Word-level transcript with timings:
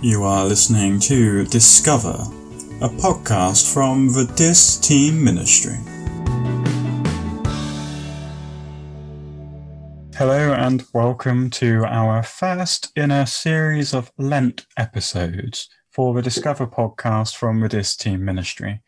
You 0.00 0.22
are 0.22 0.44
listening 0.44 1.00
to 1.00 1.44
Discover, 1.46 2.14
a 2.80 2.88
podcast 2.88 3.74
from 3.74 4.06
the 4.06 4.32
DIS 4.36 4.76
Team 4.76 5.24
Ministry. 5.24 5.74
Hello, 10.14 10.52
and 10.52 10.84
welcome 10.94 11.50
to 11.50 11.84
our 11.84 12.22
first 12.22 12.92
in 12.94 13.10
a 13.10 13.26
series 13.26 13.92
of 13.92 14.12
Lent 14.16 14.66
episodes 14.76 15.68
for 15.90 16.14
the 16.14 16.22
Discover 16.22 16.68
podcast 16.68 17.34
from 17.34 17.58
the 17.58 17.68
DIS 17.68 17.96
Team 17.96 18.24
Ministry. 18.24 18.80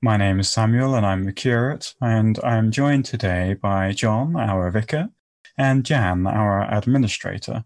My 0.00 0.16
name 0.16 0.38
is 0.38 0.48
Samuel, 0.48 0.94
and 0.94 1.04
I'm 1.04 1.24
the 1.24 1.32
curate, 1.32 1.92
and 2.00 2.38
I 2.44 2.54
am 2.54 2.70
joined 2.70 3.04
today 3.06 3.54
by 3.54 3.90
John, 3.90 4.36
our 4.36 4.70
vicar, 4.70 5.08
and 5.58 5.84
Jan, 5.84 6.24
our 6.28 6.72
administrator. 6.72 7.64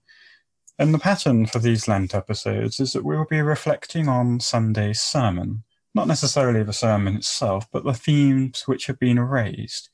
And 0.79 0.93
the 0.93 0.99
pattern 0.99 1.47
for 1.47 1.59
these 1.59 1.89
Lent 1.89 2.15
episodes 2.15 2.81
is 2.81 2.93
that 2.93 3.05
we 3.05 3.17
will 3.17 3.25
be 3.25 3.41
reflecting 3.41 4.09
on 4.09 4.41
Sunday's 4.41 5.01
sermon, 5.01 5.65
not 5.95 6.07
necessarily 6.07 6.63
the 6.63 6.75
sermon 6.75 7.17
itself, 7.17 7.67
but 7.73 7.85
the 7.85 7.95
themes 7.95 8.65
which 8.67 8.87
have 8.87 8.99
been 8.99 9.19
raised. 9.19 9.89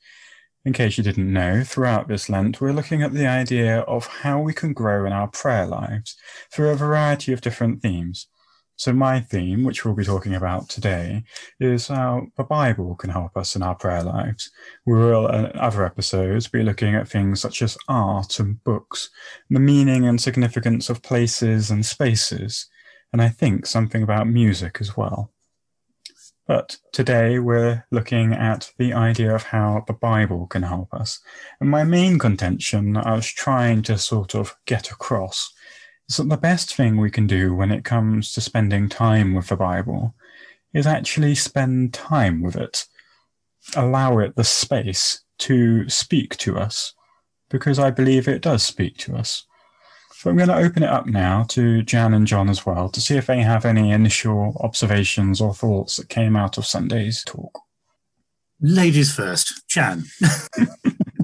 In 0.65 0.73
case 0.73 0.97
you 0.97 1.03
didn't 1.03 1.31
know, 1.31 1.63
throughout 1.63 2.07
this 2.07 2.29
Lent, 2.29 2.59
we're 2.59 2.73
looking 2.73 3.01
at 3.01 3.13
the 3.13 3.27
idea 3.27 3.79
of 3.81 4.07
how 4.07 4.41
we 4.41 4.53
can 4.53 4.73
grow 4.73 5.05
in 5.05 5.13
our 5.13 5.27
prayer 5.27 5.65
lives 5.65 6.17
through 6.51 6.69
a 6.69 6.75
variety 6.75 7.31
of 7.31 7.41
different 7.41 7.81
themes. 7.81 8.27
So, 8.75 8.91
my 8.91 9.19
theme, 9.19 9.63
which 9.63 9.85
we'll 9.85 9.93
be 9.93 10.03
talking 10.03 10.33
about 10.33 10.67
today, 10.67 11.23
is 11.59 11.87
how 11.87 12.27
the 12.37 12.43
Bible 12.43 12.95
can 12.95 13.11
help 13.11 13.37
us 13.37 13.55
in 13.55 13.61
our 13.61 13.75
prayer 13.75 14.03
lives. 14.03 14.49
We 14.85 14.93
will, 14.93 15.27
in 15.27 15.51
other 15.57 15.85
episodes, 15.85 16.47
be 16.47 16.63
looking 16.63 16.95
at 16.95 17.07
things 17.07 17.39
such 17.39 17.61
as 17.61 17.77
art 17.87 18.39
and 18.39 18.63
books, 18.63 19.09
the 19.49 19.59
meaning 19.59 20.07
and 20.07 20.19
significance 20.19 20.89
of 20.89 21.03
places 21.03 21.69
and 21.69 21.85
spaces, 21.85 22.67
and 23.11 23.21
I 23.21 23.29
think 23.29 23.65
something 23.65 24.01
about 24.01 24.27
music 24.27 24.77
as 24.81 24.97
well. 24.97 25.31
But 26.45 26.77
today 26.91 27.39
we're 27.39 27.85
looking 27.89 28.33
at 28.33 28.71
the 28.77 28.91
idea 28.91 29.33
of 29.33 29.43
how 29.43 29.85
the 29.87 29.93
Bible 29.93 30.47
can 30.47 30.63
help 30.63 30.93
us. 30.93 31.21
And 31.61 31.69
my 31.69 31.85
main 31.85 32.19
contention 32.19 32.97
I 32.97 33.13
was 33.13 33.27
trying 33.27 33.81
to 33.83 33.97
sort 33.97 34.35
of 34.35 34.53
get 34.65 34.91
across 34.91 35.53
so, 36.07 36.23
the 36.23 36.37
best 36.37 36.75
thing 36.75 36.97
we 36.97 37.09
can 37.09 37.27
do 37.27 37.55
when 37.55 37.71
it 37.71 37.83
comes 37.83 38.33
to 38.33 38.41
spending 38.41 38.89
time 38.89 39.33
with 39.33 39.47
the 39.47 39.55
Bible 39.55 40.15
is 40.73 40.85
actually 40.85 41.35
spend 41.35 41.93
time 41.93 42.41
with 42.41 42.55
it. 42.55 42.85
Allow 43.75 44.19
it 44.19 44.35
the 44.35 44.43
space 44.43 45.21
to 45.39 45.87
speak 45.89 46.37
to 46.37 46.57
us, 46.57 46.93
because 47.49 47.79
I 47.79 47.89
believe 47.89 48.27
it 48.27 48.41
does 48.41 48.63
speak 48.63 48.97
to 48.99 49.15
us. 49.15 49.45
So 50.23 50.29
I'm 50.29 50.37
going 50.37 50.49
to 50.49 50.55
open 50.55 50.83
it 50.83 50.89
up 50.89 51.05
now 51.05 51.43
to 51.49 51.81
Jan 51.81 52.13
and 52.13 52.25
John 52.25 52.49
as 52.49 52.65
well 52.65 52.87
to 52.89 53.01
see 53.01 53.17
if 53.17 53.25
they 53.25 53.41
have 53.41 53.65
any 53.65 53.91
initial 53.91 54.55
observations 54.61 55.41
or 55.41 55.53
thoughts 55.53 55.97
that 55.97 56.07
came 56.07 56.37
out 56.37 56.57
of 56.57 56.65
Sunday's 56.65 57.23
talk. 57.25 57.59
Ladies 58.61 59.13
first, 59.13 59.67
Jan. 59.67 60.03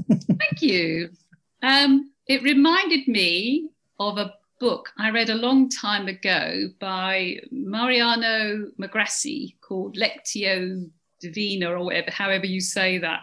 Thank 0.10 0.62
you. 0.62 1.12
Um, 1.64 2.12
it 2.28 2.44
reminded 2.44 3.08
me 3.08 3.70
of 4.00 4.18
a 4.18 4.34
book 4.60 4.92
I 4.98 5.10
read 5.10 5.30
a 5.30 5.36
long 5.36 5.70
time 5.70 6.08
ago 6.08 6.68
by 6.80 7.40
Mariano 7.52 8.72
Magrassi 8.80 9.56
called 9.62 9.98
Lectio 9.98 10.90
Divina, 11.20 11.72
or 11.72 11.86
whatever, 11.86 12.12
however 12.12 12.46
you 12.46 12.62
say 12.62 12.98
that. 12.98 13.22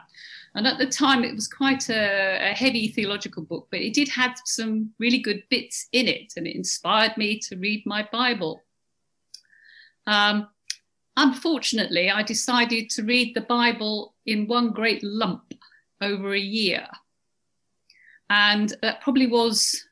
And 0.54 0.66
at 0.66 0.78
the 0.78 0.86
time, 0.86 1.22
it 1.22 1.34
was 1.34 1.48
quite 1.48 1.90
a, 1.90 2.50
a, 2.50 2.54
heavy 2.54 2.88
theological 2.88 3.42
book, 3.42 3.68
but 3.70 3.80
it 3.80 3.92
did 3.92 4.08
have 4.08 4.38
some 4.46 4.90
really 4.98 5.18
good 5.18 5.42
bits 5.50 5.86
in 5.92 6.08
it, 6.08 6.32
and 6.36 6.46
it 6.46 6.56
inspired 6.56 7.16
me 7.18 7.38
to 7.40 7.56
read 7.56 7.84
my 7.84 8.08
Bible. 8.10 8.62
Um, 10.06 10.48
unfortunately, 11.16 12.10
I 12.10 12.22
decided 12.22 12.88
to 12.90 13.02
read 13.02 13.34
the 13.34 13.42
Bible 13.42 14.14
in 14.24 14.46
one 14.46 14.70
great 14.70 15.02
lump 15.04 15.52
over 16.00 16.32
a 16.32 16.40
year. 16.40 16.86
And 18.30 18.74
that 18.80 19.02
probably 19.02 19.26
was 19.26 19.86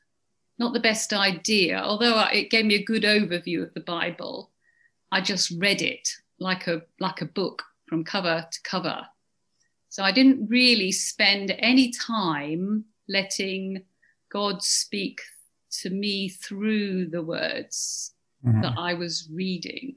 not 0.57 0.73
the 0.73 0.79
best 0.79 1.13
idea. 1.13 1.81
Although 1.81 2.19
it 2.31 2.49
gave 2.49 2.65
me 2.65 2.75
a 2.75 2.83
good 2.83 3.03
overview 3.03 3.63
of 3.63 3.73
the 3.73 3.81
Bible, 3.81 4.51
I 5.11 5.21
just 5.21 5.51
read 5.57 5.81
it 5.81 6.07
like 6.39 6.67
a 6.67 6.81
like 6.99 7.21
a 7.21 7.25
book 7.25 7.63
from 7.87 8.03
cover 8.03 8.45
to 8.49 8.59
cover. 8.63 9.05
So 9.89 10.03
I 10.03 10.11
didn't 10.11 10.47
really 10.49 10.91
spend 10.91 11.55
any 11.59 11.91
time 11.91 12.85
letting 13.07 13.83
God 14.31 14.61
speak 14.63 15.21
to 15.81 15.89
me 15.89 16.29
through 16.29 17.07
the 17.07 17.21
words 17.21 18.13
mm-hmm. 18.45 18.61
that 18.61 18.73
I 18.77 18.93
was 18.93 19.29
reading. 19.31 19.95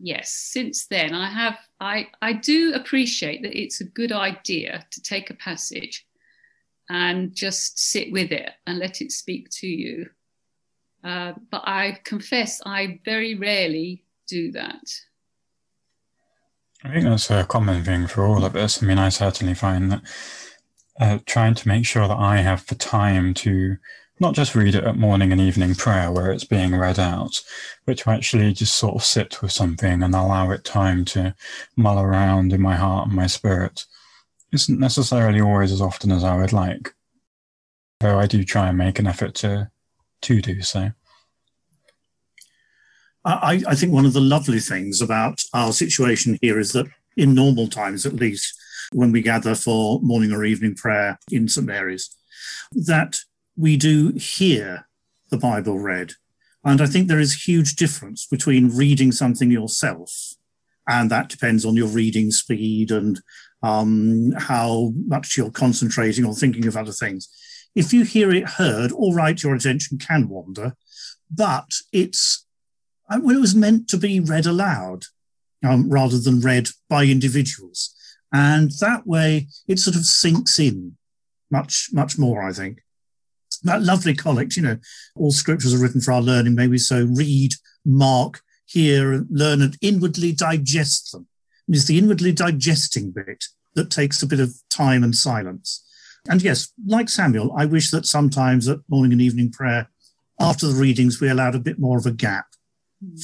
Yes, 0.00 0.30
since 0.30 0.86
then 0.86 1.14
I 1.14 1.28
have 1.28 1.58
I 1.80 2.08
I 2.20 2.32
do 2.32 2.72
appreciate 2.74 3.42
that 3.42 3.58
it's 3.58 3.80
a 3.80 3.84
good 3.84 4.12
idea 4.12 4.86
to 4.90 5.02
take 5.02 5.30
a 5.30 5.34
passage 5.34 6.06
and 6.88 7.34
just 7.34 7.78
sit 7.78 8.12
with 8.12 8.32
it 8.32 8.50
and 8.66 8.78
let 8.78 9.00
it 9.00 9.12
speak 9.12 9.48
to 9.50 9.66
you. 9.66 10.08
Uh, 11.02 11.34
but 11.50 11.62
I 11.66 11.98
confess 12.04 12.60
I 12.64 13.00
very 13.04 13.34
rarely 13.34 14.04
do 14.26 14.52
that. 14.52 14.84
I 16.82 16.92
think 16.92 17.04
that's 17.04 17.30
a 17.30 17.44
common 17.44 17.84
thing 17.84 18.06
for 18.06 18.26
all 18.26 18.44
of 18.44 18.56
us. 18.56 18.82
I 18.82 18.86
mean, 18.86 18.98
I 18.98 19.08
certainly 19.08 19.54
find 19.54 19.90
that 19.90 20.02
uh, 21.00 21.18
trying 21.26 21.54
to 21.54 21.68
make 21.68 21.86
sure 21.86 22.06
that 22.06 22.16
I 22.16 22.38
have 22.38 22.66
the 22.66 22.74
time 22.74 23.34
to 23.34 23.78
not 24.20 24.34
just 24.34 24.54
read 24.54 24.74
it 24.74 24.84
at 24.84 24.96
morning 24.96 25.32
and 25.32 25.40
evening 25.40 25.74
prayer 25.74 26.10
where 26.12 26.30
it's 26.30 26.44
being 26.44 26.74
read 26.74 26.98
out, 26.98 27.42
but 27.84 27.98
to 27.98 28.10
actually 28.10 28.52
just 28.52 28.76
sort 28.76 28.94
of 28.94 29.04
sit 29.04 29.42
with 29.42 29.50
something 29.50 30.02
and 30.02 30.14
allow 30.14 30.50
it 30.50 30.64
time 30.64 31.04
to 31.06 31.34
mull 31.76 31.98
around 31.98 32.52
in 32.52 32.60
my 32.60 32.76
heart 32.76 33.08
and 33.08 33.16
my 33.16 33.26
spirit 33.26 33.86
isn't 34.54 34.78
necessarily 34.78 35.40
always 35.40 35.72
as 35.72 35.80
often 35.80 36.12
as 36.12 36.24
I 36.24 36.36
would 36.36 36.52
like, 36.52 36.94
though 38.00 38.18
I 38.18 38.26
do 38.26 38.44
try 38.44 38.68
and 38.68 38.78
make 38.78 38.98
an 38.98 39.06
effort 39.06 39.34
to 39.36 39.70
to 40.22 40.40
do 40.40 40.62
so. 40.62 40.90
I, 43.26 43.62
I 43.66 43.74
think 43.74 43.92
one 43.92 44.04
of 44.04 44.12
the 44.12 44.20
lovely 44.20 44.60
things 44.60 45.00
about 45.00 45.42
our 45.54 45.72
situation 45.72 46.38
here 46.42 46.58
is 46.58 46.72
that 46.72 46.86
in 47.16 47.34
normal 47.34 47.68
times, 47.68 48.04
at 48.04 48.14
least, 48.14 48.54
when 48.92 49.12
we 49.12 49.22
gather 49.22 49.54
for 49.54 50.00
morning 50.02 50.32
or 50.32 50.44
evening 50.44 50.74
prayer 50.74 51.18
in 51.30 51.48
St 51.48 51.66
Mary's, 51.66 52.14
that 52.72 53.18
we 53.56 53.76
do 53.76 54.12
hear 54.12 54.86
the 55.30 55.38
Bible 55.38 55.78
read. 55.78 56.12
And 56.64 56.80
I 56.80 56.86
think 56.86 57.08
there 57.08 57.20
is 57.20 57.34
a 57.34 57.38
huge 57.38 57.76
difference 57.76 58.26
between 58.26 58.76
reading 58.76 59.12
something 59.12 59.50
yourself, 59.50 60.34
and 60.86 61.10
that 61.10 61.28
depends 61.28 61.64
on 61.64 61.76
your 61.76 61.88
reading 61.88 62.30
speed 62.30 62.90
and 62.90 63.20
um, 63.64 64.32
how 64.36 64.92
much 65.06 65.38
you're 65.38 65.50
concentrating 65.50 66.24
or 66.26 66.34
thinking 66.34 66.66
of 66.66 66.76
other 66.76 66.92
things. 66.92 67.28
If 67.74 67.92
you 67.92 68.04
hear 68.04 68.30
it 68.30 68.46
heard, 68.46 68.92
all 68.92 69.14
right, 69.14 69.42
your 69.42 69.54
attention 69.54 69.98
can 69.98 70.28
wander, 70.28 70.76
but 71.30 71.70
it's 71.90 72.46
well, 73.10 73.36
it 73.36 73.40
was 73.40 73.54
meant 73.54 73.88
to 73.88 73.96
be 73.96 74.20
read 74.20 74.46
aloud 74.46 75.04
um, 75.66 75.88
rather 75.88 76.18
than 76.18 76.40
read 76.40 76.68
by 76.88 77.04
individuals, 77.04 77.94
and 78.32 78.70
that 78.80 79.06
way 79.06 79.48
it 79.66 79.78
sort 79.78 79.96
of 79.96 80.04
sinks 80.04 80.58
in 80.58 80.96
much 81.50 81.88
much 81.92 82.18
more. 82.18 82.42
I 82.42 82.52
think 82.52 82.82
that 83.62 83.82
lovely 83.82 84.14
collect, 84.14 84.56
you 84.56 84.62
know, 84.62 84.78
all 85.16 85.30
scriptures 85.30 85.72
are 85.72 85.82
written 85.82 86.02
for 86.02 86.12
our 86.12 86.22
learning. 86.22 86.54
Maybe 86.54 86.76
so. 86.76 87.06
Read, 87.06 87.54
mark, 87.84 88.42
hear, 88.66 89.24
learn, 89.30 89.62
and 89.62 89.76
inwardly 89.80 90.32
digest 90.32 91.12
them. 91.12 91.26
Is 91.68 91.86
the 91.86 91.98
inwardly 91.98 92.32
digesting 92.32 93.10
bit 93.10 93.44
that 93.74 93.90
takes 93.90 94.22
a 94.22 94.26
bit 94.26 94.40
of 94.40 94.54
time 94.70 95.02
and 95.02 95.14
silence. 95.14 95.82
And 96.28 96.42
yes, 96.42 96.72
like 96.86 97.08
Samuel, 97.08 97.52
I 97.56 97.66
wish 97.66 97.90
that 97.90 98.06
sometimes 98.06 98.68
at 98.68 98.78
morning 98.88 99.12
and 99.12 99.20
evening 99.20 99.50
prayer, 99.50 99.90
after 100.40 100.66
the 100.66 100.80
readings, 100.80 101.20
we 101.20 101.28
allowed 101.28 101.54
a 101.54 101.60
bit 101.60 101.78
more 101.78 101.98
of 101.98 102.06
a 102.06 102.12
gap 102.12 102.46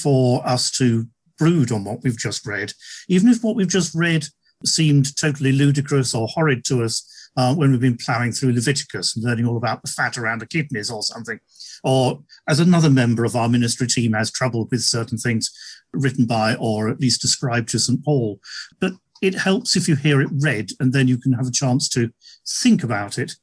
for 0.03 0.47
us 0.47 0.71
to 0.73 1.07
brood 1.39 1.73
on 1.73 1.85
what 1.85 2.03
we've 2.03 2.19
just 2.19 2.47
read, 2.47 2.73
even 3.09 3.29
if 3.29 3.43
what 3.43 3.57
we've 3.57 3.69
just 3.69 3.95
read 3.95 4.27
seemed 4.65 5.17
totally 5.17 5.53
ludicrous 5.53 6.15
or 6.15 6.29
horrid 6.29 6.65
to 6.67 6.83
us 6.83 7.20
uh, 7.37 7.55
when 7.55 7.71
we've 7.71 7.81
been 7.81 7.97
ploughing 7.97 8.33
through 8.33 8.53
Leviticus 8.53 9.17
and 9.17 9.25
learning 9.25 9.47
all 9.47 9.57
about 9.57 9.83
the 9.83 9.91
fat 9.91 10.19
around 10.19 10.41
the 10.41 10.47
kidneys 10.47 10.91
or 10.91 11.03
something. 11.03 11.39
Or 11.85 12.23
as 12.49 12.61
another 12.61 12.91
member 12.91 13.25
of 13.25 13.37
our 13.37 13.49
ministry 13.49 13.87
team 13.87 14.13
has 14.13 14.31
trouble 14.31 14.69
with 14.71 14.83
certain 14.83 15.19
things 15.19 15.51
written 15.93 16.27
by 16.27 16.55
or 16.57 16.89
at 16.89 17.01
least 17.01 17.25
ascribed 17.25 17.69
to 17.71 17.79
St. 17.79 18.05
Paul. 18.05 18.41
But 18.81 18.93
it 19.23 19.35
helps 19.35 19.77
if 19.77 19.89
you 19.89 19.97
hear 19.97 20.21
it 20.21 20.31
read 20.33 20.71
and 20.81 20.93
then 20.93 21.09
you 21.09 21.19
can 21.19 21.33
have 21.33 21.47
a 21.47 21.53
chance 21.53 21.89
to 21.91 22.11
think 22.47 22.83
about 22.83 23.19
it. 23.19 23.37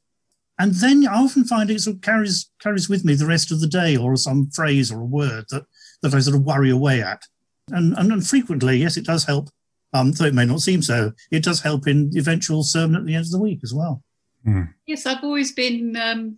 And 0.58 0.74
then 0.74 1.06
I 1.06 1.22
often 1.22 1.44
find 1.44 1.70
it 1.70 1.80
sort 1.80 1.96
of 1.96 2.02
carries 2.02 2.50
carries 2.60 2.88
with 2.88 3.04
me 3.04 3.14
the 3.14 3.26
rest 3.26 3.52
of 3.52 3.60
the 3.60 3.68
day 3.68 3.96
or 3.96 4.16
some 4.16 4.50
phrase 4.50 4.90
or 4.90 5.00
a 5.00 5.04
word 5.04 5.44
that, 5.50 5.64
that 6.02 6.14
I 6.14 6.18
sort 6.18 6.36
of 6.36 6.42
worry 6.42 6.70
away 6.70 7.00
at. 7.00 7.22
And, 7.70 7.96
and, 7.96 8.10
and 8.10 8.26
frequently, 8.26 8.78
yes, 8.78 8.96
it 8.96 9.04
does 9.04 9.24
help, 9.24 9.50
um, 9.92 10.12
though 10.12 10.26
it 10.26 10.34
may 10.34 10.44
not 10.44 10.60
seem 10.60 10.82
so, 10.82 11.12
it 11.30 11.42
does 11.42 11.60
help 11.60 11.86
in 11.86 12.10
the 12.10 12.18
eventual 12.18 12.62
sermon 12.62 13.00
at 13.00 13.06
the 13.06 13.14
end 13.14 13.24
of 13.24 13.30
the 13.30 13.40
week 13.40 13.60
as 13.62 13.72
well. 13.72 14.02
Mm. 14.46 14.72
Yes, 14.86 15.06
I've 15.06 15.24
always 15.24 15.52
been, 15.52 15.96
um, 15.96 16.36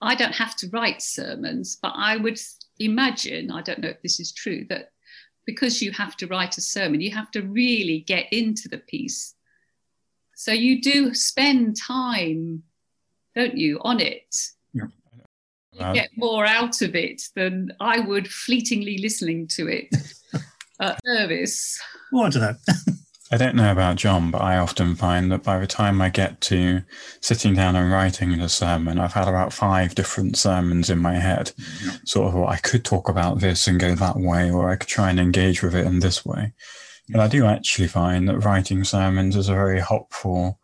I 0.00 0.14
don't 0.14 0.34
have 0.34 0.56
to 0.56 0.68
write 0.70 1.02
sermons, 1.02 1.78
but 1.80 1.92
I 1.96 2.16
would 2.16 2.38
imagine, 2.78 3.50
I 3.50 3.62
don't 3.62 3.80
know 3.80 3.88
if 3.88 4.02
this 4.02 4.20
is 4.20 4.32
true, 4.32 4.66
that 4.68 4.90
because 5.46 5.82
you 5.82 5.92
have 5.92 6.16
to 6.16 6.26
write 6.26 6.58
a 6.58 6.62
sermon, 6.62 7.00
you 7.00 7.10
have 7.12 7.30
to 7.32 7.42
really 7.42 8.00
get 8.00 8.32
into 8.32 8.68
the 8.68 8.78
piece. 8.78 9.34
So 10.34 10.52
you 10.52 10.82
do 10.82 11.14
spend 11.14 11.76
time, 11.76 12.62
don't 13.34 13.56
you, 13.56 13.78
on 13.82 14.00
it? 14.00 14.34
Yeah. 14.72 14.86
You 15.72 15.94
get 15.94 16.10
more 16.16 16.46
out 16.46 16.82
of 16.82 16.94
it 16.94 17.22
than 17.34 17.72
I 17.80 18.00
would 18.00 18.30
fleetingly 18.30 18.98
listening 18.98 19.48
to 19.48 19.68
it 19.68 19.88
Uh, 20.80 20.84
at 20.84 21.00
service. 21.04 21.80
Well, 22.12 22.24
I 22.24 22.30
don't 22.30 22.42
know. 22.42 22.54
I 23.32 23.36
don't 23.36 23.56
know 23.56 23.72
about 23.72 23.96
John, 23.96 24.30
but 24.30 24.42
I 24.42 24.58
often 24.58 24.94
find 24.94 25.32
that 25.32 25.42
by 25.42 25.58
the 25.58 25.66
time 25.66 26.00
I 26.00 26.08
get 26.08 26.40
to 26.42 26.82
sitting 27.20 27.54
down 27.54 27.74
and 27.74 27.90
writing 27.90 28.38
the 28.38 28.48
sermon, 28.48 28.98
I've 28.98 29.14
had 29.14 29.26
about 29.26 29.52
five 29.52 29.94
different 29.94 30.36
sermons 30.36 30.90
in 30.90 30.98
my 30.98 31.14
head. 31.14 31.52
Yeah. 31.84 31.92
Sort 32.04 32.28
of, 32.28 32.34
well, 32.34 32.48
I 32.48 32.58
could 32.58 32.84
talk 32.84 33.08
about 33.08 33.40
this 33.40 33.66
and 33.66 33.80
go 33.80 33.94
that 33.94 34.16
way, 34.16 34.50
or 34.50 34.70
I 34.70 34.76
could 34.76 34.88
try 34.88 35.10
and 35.10 35.18
engage 35.18 35.62
with 35.62 35.74
it 35.74 35.86
in 35.86 36.00
this 36.00 36.24
way. 36.24 36.52
And 37.12 37.20
I 37.20 37.28
do 37.28 37.44
actually 37.46 37.88
find 37.88 38.28
that 38.28 38.40
writing 38.40 38.84
sermons 38.84 39.36
is 39.36 39.48
a 39.48 39.54
very 39.54 39.80
helpful 39.80 40.60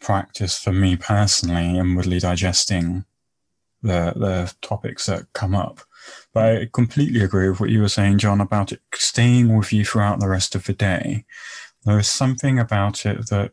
practice 0.00 0.58
for 0.58 0.72
me 0.72 0.96
personally, 0.96 1.78
inwardly 1.78 2.18
digesting 2.18 3.04
the 3.82 4.12
the 4.16 4.52
topics 4.60 5.06
that 5.06 5.32
come 5.32 5.54
up. 5.54 5.80
But 6.32 6.44
I 6.44 6.68
completely 6.72 7.22
agree 7.22 7.48
with 7.48 7.60
what 7.60 7.70
you 7.70 7.80
were 7.80 7.88
saying, 7.88 8.18
John, 8.18 8.40
about 8.40 8.72
it 8.72 8.80
staying 8.94 9.56
with 9.56 9.72
you 9.72 9.84
throughout 9.84 10.20
the 10.20 10.28
rest 10.28 10.54
of 10.54 10.64
the 10.64 10.72
day. 10.72 11.24
There 11.84 11.98
is 11.98 12.08
something 12.08 12.58
about 12.58 13.04
it 13.04 13.28
that 13.30 13.52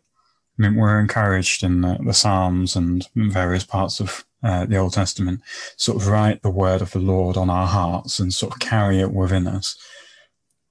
I 0.57 0.62
mean, 0.62 0.75
we're 0.75 1.00
encouraged 1.00 1.63
in 1.63 1.81
the, 1.81 1.97
the 2.03 2.13
Psalms 2.13 2.75
and 2.75 3.07
various 3.15 3.63
parts 3.63 4.00
of 4.00 4.25
uh, 4.44 4.65
the 4.65 4.77
Old 4.77 4.94
Testament, 4.94 5.41
sort 5.77 6.01
of 6.01 6.07
write 6.07 6.41
the 6.41 6.50
word 6.50 6.81
of 6.81 6.91
the 6.91 7.00
Lord 7.00 7.38
on 7.38 7.50
our 7.50 7.68
hearts 7.68 8.19
and 8.19 8.33
sort 8.33 8.53
of 8.53 8.59
carry 8.59 9.00
it 9.00 9.12
within 9.12 9.47
us. 9.47 9.77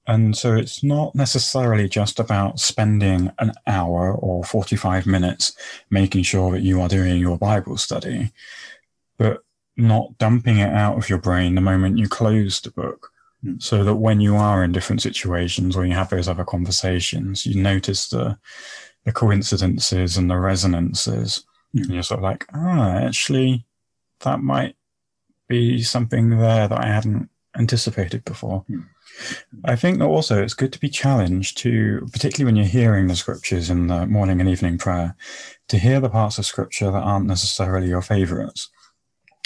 And 0.07 0.37
so 0.37 0.55
it's 0.55 0.83
not 0.83 1.15
necessarily 1.15 1.89
just 1.89 2.19
about 2.19 2.59
spending 2.59 3.29
an 3.39 3.51
hour 3.65 4.13
or 4.13 4.43
45 4.43 5.05
minutes 5.05 5.53
making 5.89 6.23
sure 6.23 6.51
that 6.51 6.61
you 6.61 6.81
are 6.81 6.87
doing 6.87 7.19
your 7.19 7.37
Bible 7.37 7.75
study, 7.77 8.31
not 9.77 10.17
dumping 10.17 10.57
it 10.57 10.73
out 10.73 10.97
of 10.97 11.09
your 11.09 11.19
brain 11.19 11.55
the 11.55 11.61
moment 11.61 11.97
you 11.97 12.09
close 12.09 12.59
the 12.59 12.71
book. 12.71 13.11
Mm. 13.45 13.61
So 13.61 13.83
that 13.83 13.95
when 13.95 14.19
you 14.19 14.35
are 14.35 14.63
in 14.63 14.71
different 14.71 15.01
situations 15.01 15.77
or 15.77 15.85
you 15.85 15.93
have 15.93 16.09
those 16.09 16.27
other 16.27 16.43
conversations, 16.43 17.45
you 17.45 17.61
notice 17.61 18.09
the 18.09 18.37
the 19.05 19.11
coincidences 19.13 20.17
and 20.17 20.29
the 20.29 20.37
resonances. 20.37 21.45
Mm. 21.75 21.83
And 21.83 21.91
you're 21.91 22.03
sort 22.03 22.19
of 22.19 22.23
like, 22.23 22.45
ah, 22.53 22.97
actually, 22.97 23.65
that 24.21 24.41
might 24.41 24.75
be 25.47 25.81
something 25.83 26.31
there 26.31 26.67
that 26.67 26.83
I 26.83 26.87
hadn't 26.87 27.29
anticipated 27.57 28.25
before. 28.25 28.65
Mm. 28.69 28.85
I 29.65 29.75
think 29.75 29.99
that 29.99 30.05
also 30.05 30.41
it's 30.41 30.53
good 30.53 30.73
to 30.73 30.79
be 30.79 30.89
challenged 30.89 31.57
to, 31.59 32.07
particularly 32.11 32.45
when 32.45 32.55
you're 32.55 32.71
hearing 32.71 33.07
the 33.07 33.15
scriptures 33.15 33.69
in 33.69 33.87
the 33.87 34.05
morning 34.05 34.39
and 34.39 34.49
evening 34.49 34.77
prayer, 34.77 35.15
to 35.69 35.77
hear 35.77 35.99
the 35.99 36.09
parts 36.09 36.37
of 36.37 36.45
scripture 36.45 36.91
that 36.91 37.03
aren't 37.03 37.25
necessarily 37.25 37.87
your 37.87 38.01
favorites. 38.01 38.69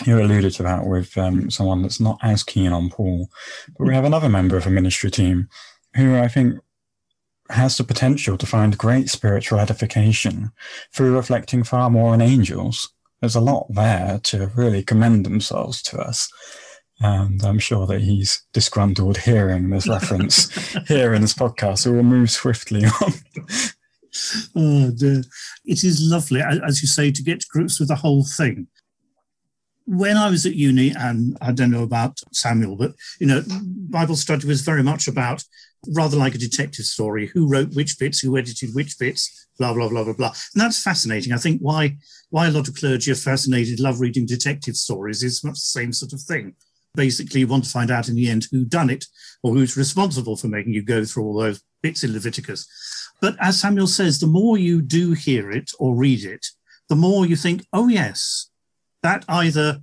You 0.06 0.22
alluded 0.22 0.54
to 0.54 0.64
that 0.64 0.86
with 0.86 1.18
um, 1.18 1.50
someone 1.50 1.82
that's 1.82 2.00
not 2.00 2.18
as 2.22 2.44
keen 2.44 2.72
on 2.72 2.90
Paul, 2.90 3.30
but 3.78 3.88
we 3.88 3.94
have 3.94 4.06
another 4.06 4.30
member 4.30 4.58
of 4.58 4.66
a 4.66 4.72
ministry 4.72 5.12
team 5.12 5.50
who 5.96 6.18
I 6.18 6.28
think 6.28 6.60
has 7.50 7.78
the 7.78 7.84
potential 7.84 8.38
to 8.38 8.46
find 8.46 8.78
great 8.78 9.10
spiritual 9.10 9.60
edification 9.60 10.52
through 10.94 11.16
reflecting 11.16 11.64
far 11.64 11.90
more 11.90 12.14
on 12.14 12.22
angels. 12.22 12.94
There's 13.20 13.36
a 13.36 13.42
lot 13.42 13.68
there 13.70 14.20
to 14.24 14.52
really 14.56 14.84
commend 14.84 15.26
themselves 15.26 15.82
to 15.84 16.00
us. 16.00 16.30
And 17.02 17.44
I'm 17.44 17.60
sure 17.60 17.88
that 17.88 18.02
he's 18.02 18.44
disgruntled 18.54 19.18
hearing 19.18 19.70
this 19.70 19.88
reference 19.88 20.50
here 20.88 21.14
in 21.14 21.22
this 21.22 21.34
podcast, 21.34 21.80
so 21.80 21.92
we'll 21.92 22.04
move 22.04 22.30
swiftly 22.30 22.86
on. 23.02 23.14
Oh, 24.56 24.92
dear. 24.92 25.24
It 25.66 25.84
is 25.84 26.02
lovely, 26.02 26.42
as 26.42 26.82
you 26.82 26.88
say, 26.88 27.12
to 27.12 27.24
get 27.24 27.42
to 27.42 27.48
grips 27.50 27.80
with 27.80 27.90
the 27.90 27.96
whole 27.96 28.24
thing. 28.24 28.68
When 29.86 30.16
I 30.18 30.30
was 30.30 30.46
at 30.46 30.56
uni, 30.56 30.92
and 30.92 31.38
I 31.42 31.52
don't 31.52 31.72
know 31.72 31.84
about 31.84 32.20
Samuel, 32.32 32.76
but 32.76 32.94
you 33.20 33.28
know, 33.28 33.44
Bible 33.90 34.16
study 34.16 34.48
was 34.48 34.62
very 34.62 34.84
much 34.84 35.08
about 35.08 35.44
rather 35.88 36.18
like 36.18 36.36
a 36.36 36.40
detective 36.40 36.86
story: 36.86 37.28
who 37.28 37.48
wrote 37.48 37.74
which 37.74 37.98
bits, 38.00 38.20
who 38.20 38.38
edited 38.38 38.76
which 38.76 38.98
bits, 39.00 39.48
blah 39.58 39.74
blah 39.74 39.90
blah 39.90 40.04
blah 40.04 40.14
blah. 40.14 40.34
And 40.54 40.62
that's 40.62 40.82
fascinating. 40.82 41.34
I 41.34 41.38
think 41.38 41.62
why 41.62 41.98
why 42.30 42.48
a 42.48 42.52
lot 42.52 42.68
of 42.68 42.76
clergy 42.76 43.12
are 43.12 43.16
fascinated, 43.16 43.80
love 43.80 44.00
reading 44.00 44.26
detective 44.26 44.76
stories 44.76 45.24
is 45.24 45.44
much 45.44 45.56
the 45.56 45.60
same 45.80 45.94
sort 45.94 46.14
of 46.14 46.22
thing. 46.22 46.56
Basically, 46.94 47.42
you 47.42 47.48
want 47.48 47.64
to 47.64 47.70
find 47.70 47.90
out 47.90 48.10
in 48.10 48.16
the 48.16 48.30
end 48.30 48.48
who 48.52 48.66
done 48.66 48.90
it 48.90 49.06
or 49.44 49.54
who's 49.54 49.78
responsible 49.78 50.36
for 50.36 50.48
making 50.48 50.74
you 50.74 50.84
go 50.84 51.06
through 51.06 51.24
all 51.24 51.40
those 51.40 51.62
bits 51.82 52.04
in 52.04 52.14
Leviticus. 52.14 52.68
But 53.22 53.36
as 53.40 53.60
Samuel 53.60 53.88
says, 53.88 54.20
the 54.20 54.28
more 54.28 54.58
you 54.58 54.82
do 54.82 55.14
hear 55.14 55.52
it 55.52 55.72
or 55.80 55.96
read 55.96 56.26
it, 56.26 56.48
the 56.90 56.96
more 56.96 57.26
you 57.26 57.36
think, 57.36 57.66
oh, 57.72 57.88
yes, 57.88 58.50
that 59.04 59.26
either 59.28 59.82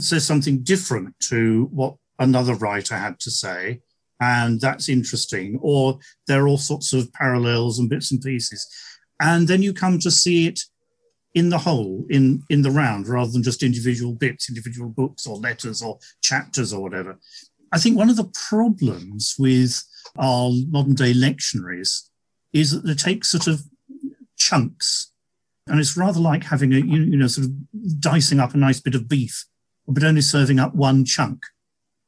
says 0.00 0.24
something 0.24 0.62
different 0.62 1.18
to 1.20 1.68
what 1.72 1.96
another 2.18 2.54
writer 2.54 2.96
had 2.96 3.18
to 3.20 3.30
say, 3.30 3.80
and 4.20 4.60
that's 4.60 4.88
interesting, 4.88 5.58
or 5.62 5.98
there 6.26 6.44
are 6.44 6.48
all 6.48 6.58
sorts 6.58 6.92
of 6.92 7.12
parallels 7.12 7.78
and 7.78 7.88
bits 7.88 8.10
and 8.10 8.20
pieces. 8.20 8.66
And 9.20 9.46
then 9.46 9.62
you 9.62 9.72
come 9.72 9.98
to 10.00 10.10
see 10.10 10.46
it 10.46 10.60
in 11.34 11.50
the 11.50 11.58
whole, 11.58 12.04
in, 12.08 12.42
in 12.50 12.62
the 12.62 12.70
round, 12.70 13.06
rather 13.06 13.30
than 13.30 13.42
just 13.42 13.62
individual 13.62 14.14
bits, 14.14 14.48
individual 14.48 14.88
books 14.88 15.26
or 15.26 15.36
letters 15.36 15.82
or 15.82 15.98
chapters 16.22 16.72
or 16.72 16.82
whatever. 16.82 17.18
I 17.72 17.78
think 17.78 17.96
one 17.96 18.10
of 18.10 18.16
the 18.16 18.30
problems 18.48 19.36
with 19.38 19.82
our 20.18 20.50
modern 20.68 20.94
day 20.94 21.12
lectionaries 21.12 22.08
is 22.52 22.70
that 22.70 22.84
they 22.84 22.94
take 22.94 23.24
sort 23.24 23.46
of 23.46 23.62
chunks, 24.36 25.12
and 25.68 25.80
it's 25.80 25.96
rather 25.96 26.20
like 26.20 26.44
having 26.44 26.72
a 26.72 26.78
you, 26.78 27.16
know 27.16 27.26
sort 27.26 27.46
of 27.46 28.00
dicing 28.00 28.40
up 28.40 28.54
a 28.54 28.58
nice 28.58 28.80
bit 28.80 28.94
of 28.94 29.08
beef, 29.08 29.44
but 29.86 30.04
only 30.04 30.20
serving 30.20 30.58
up 30.58 30.74
one 30.74 31.04
chunk, 31.04 31.40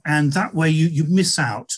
and 0.05 0.33
that 0.33 0.55
way 0.55 0.69
you 0.71 0.87
you 0.87 1.05
miss 1.05 1.39
out 1.39 1.73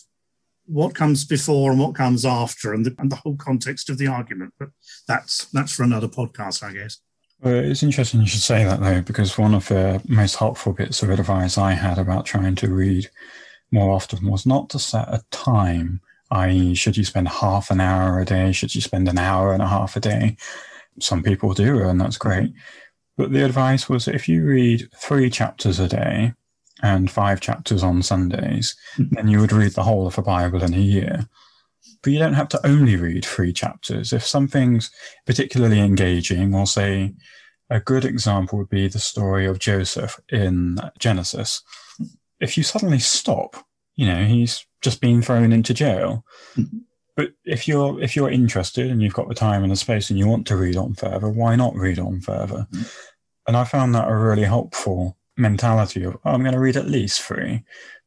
what 0.66 0.94
comes 0.94 1.24
before 1.24 1.70
and 1.70 1.80
what 1.80 1.94
comes 1.94 2.24
after, 2.24 2.72
and 2.72 2.86
the, 2.86 2.94
and 2.98 3.10
the 3.10 3.16
whole 3.16 3.36
context 3.36 3.90
of 3.90 3.98
the 3.98 4.06
argument. 4.06 4.54
But 4.58 4.70
that's 5.06 5.46
that's 5.46 5.72
for 5.72 5.82
another 5.82 6.08
podcast, 6.08 6.62
I 6.62 6.72
guess. 6.72 6.98
Well, 7.42 7.54
it's 7.54 7.82
interesting 7.82 8.20
you 8.20 8.26
should 8.26 8.40
say 8.40 8.64
that 8.64 8.80
though, 8.80 9.02
because 9.02 9.36
one 9.36 9.54
of 9.54 9.66
the 9.66 10.00
most 10.08 10.36
helpful 10.36 10.72
bits 10.72 11.02
of 11.02 11.10
advice 11.10 11.58
I 11.58 11.72
had 11.72 11.98
about 11.98 12.24
trying 12.24 12.54
to 12.56 12.72
read 12.72 13.10
more 13.72 13.90
often 13.90 14.30
was 14.30 14.46
not 14.46 14.70
to 14.70 14.78
set 14.78 15.08
a 15.08 15.24
time, 15.32 16.00
i.e., 16.30 16.74
should 16.74 16.96
you 16.96 17.04
spend 17.04 17.26
half 17.26 17.70
an 17.70 17.80
hour 17.80 18.20
a 18.20 18.24
day? 18.24 18.52
Should 18.52 18.74
you 18.74 18.80
spend 18.80 19.08
an 19.08 19.18
hour 19.18 19.52
and 19.52 19.62
a 19.62 19.66
half 19.66 19.96
a 19.96 20.00
day? 20.00 20.36
Some 21.00 21.22
people 21.22 21.54
do, 21.54 21.80
and 21.88 22.00
that's 22.00 22.18
great. 22.18 22.52
But 23.16 23.32
the 23.32 23.44
advice 23.44 23.88
was 23.88 24.08
if 24.08 24.28
you 24.28 24.44
read 24.44 24.88
three 24.96 25.30
chapters 25.30 25.78
a 25.78 25.88
day 25.88 26.34
and 26.82 27.10
five 27.10 27.40
chapters 27.40 27.82
on 27.82 28.02
Sundays, 28.02 28.74
then 28.98 29.28
you 29.28 29.38
would 29.40 29.52
read 29.52 29.72
the 29.72 29.82
whole 29.84 30.06
of 30.06 30.16
the 30.16 30.22
Bible 30.22 30.62
in 30.62 30.74
a 30.74 30.78
year. 30.78 31.28
But 32.02 32.12
you 32.12 32.18
don't 32.18 32.34
have 32.34 32.48
to 32.48 32.66
only 32.66 32.96
read 32.96 33.24
three 33.24 33.52
chapters. 33.52 34.12
If 34.12 34.26
something's 34.26 34.90
particularly 35.24 35.78
engaging, 35.78 36.54
or 36.54 36.66
say 36.66 37.14
a 37.70 37.80
good 37.80 38.04
example 38.04 38.58
would 38.58 38.68
be 38.68 38.88
the 38.88 38.98
story 38.98 39.46
of 39.46 39.58
Joseph 39.58 40.18
in 40.28 40.78
Genesis. 40.98 41.62
If 42.40 42.56
you 42.56 42.64
suddenly 42.64 42.98
stop, 42.98 43.56
you 43.94 44.06
know, 44.06 44.24
he's 44.24 44.66
just 44.80 45.00
been 45.00 45.22
thrown 45.22 45.52
into 45.52 45.72
jail. 45.72 46.24
Mhm. 46.56 46.80
But 47.16 47.32
if 47.44 47.68
you're 47.68 48.00
if 48.00 48.16
you're 48.16 48.30
interested 48.30 48.90
and 48.90 49.02
you've 49.02 49.12
got 49.14 49.28
the 49.28 49.34
time 49.34 49.62
and 49.62 49.70
the 49.72 49.76
space 49.76 50.08
and 50.10 50.18
you 50.18 50.26
want 50.26 50.46
to 50.46 50.56
read 50.56 50.76
on 50.76 50.94
further, 50.94 51.28
why 51.28 51.56
not 51.56 51.74
read 51.74 51.98
on 51.98 52.20
further? 52.20 52.66
Mhm. 52.72 52.92
And 53.48 53.56
I 53.56 53.64
found 53.64 53.94
that 53.94 54.08
a 54.08 54.14
really 54.16 54.44
helpful 54.44 55.18
mentality 55.36 56.04
of 56.04 56.14
oh, 56.24 56.30
I'm 56.30 56.42
going 56.42 56.54
to 56.54 56.60
read 56.60 56.76
at 56.76 56.86
least 56.88 57.20
three. 57.22 57.64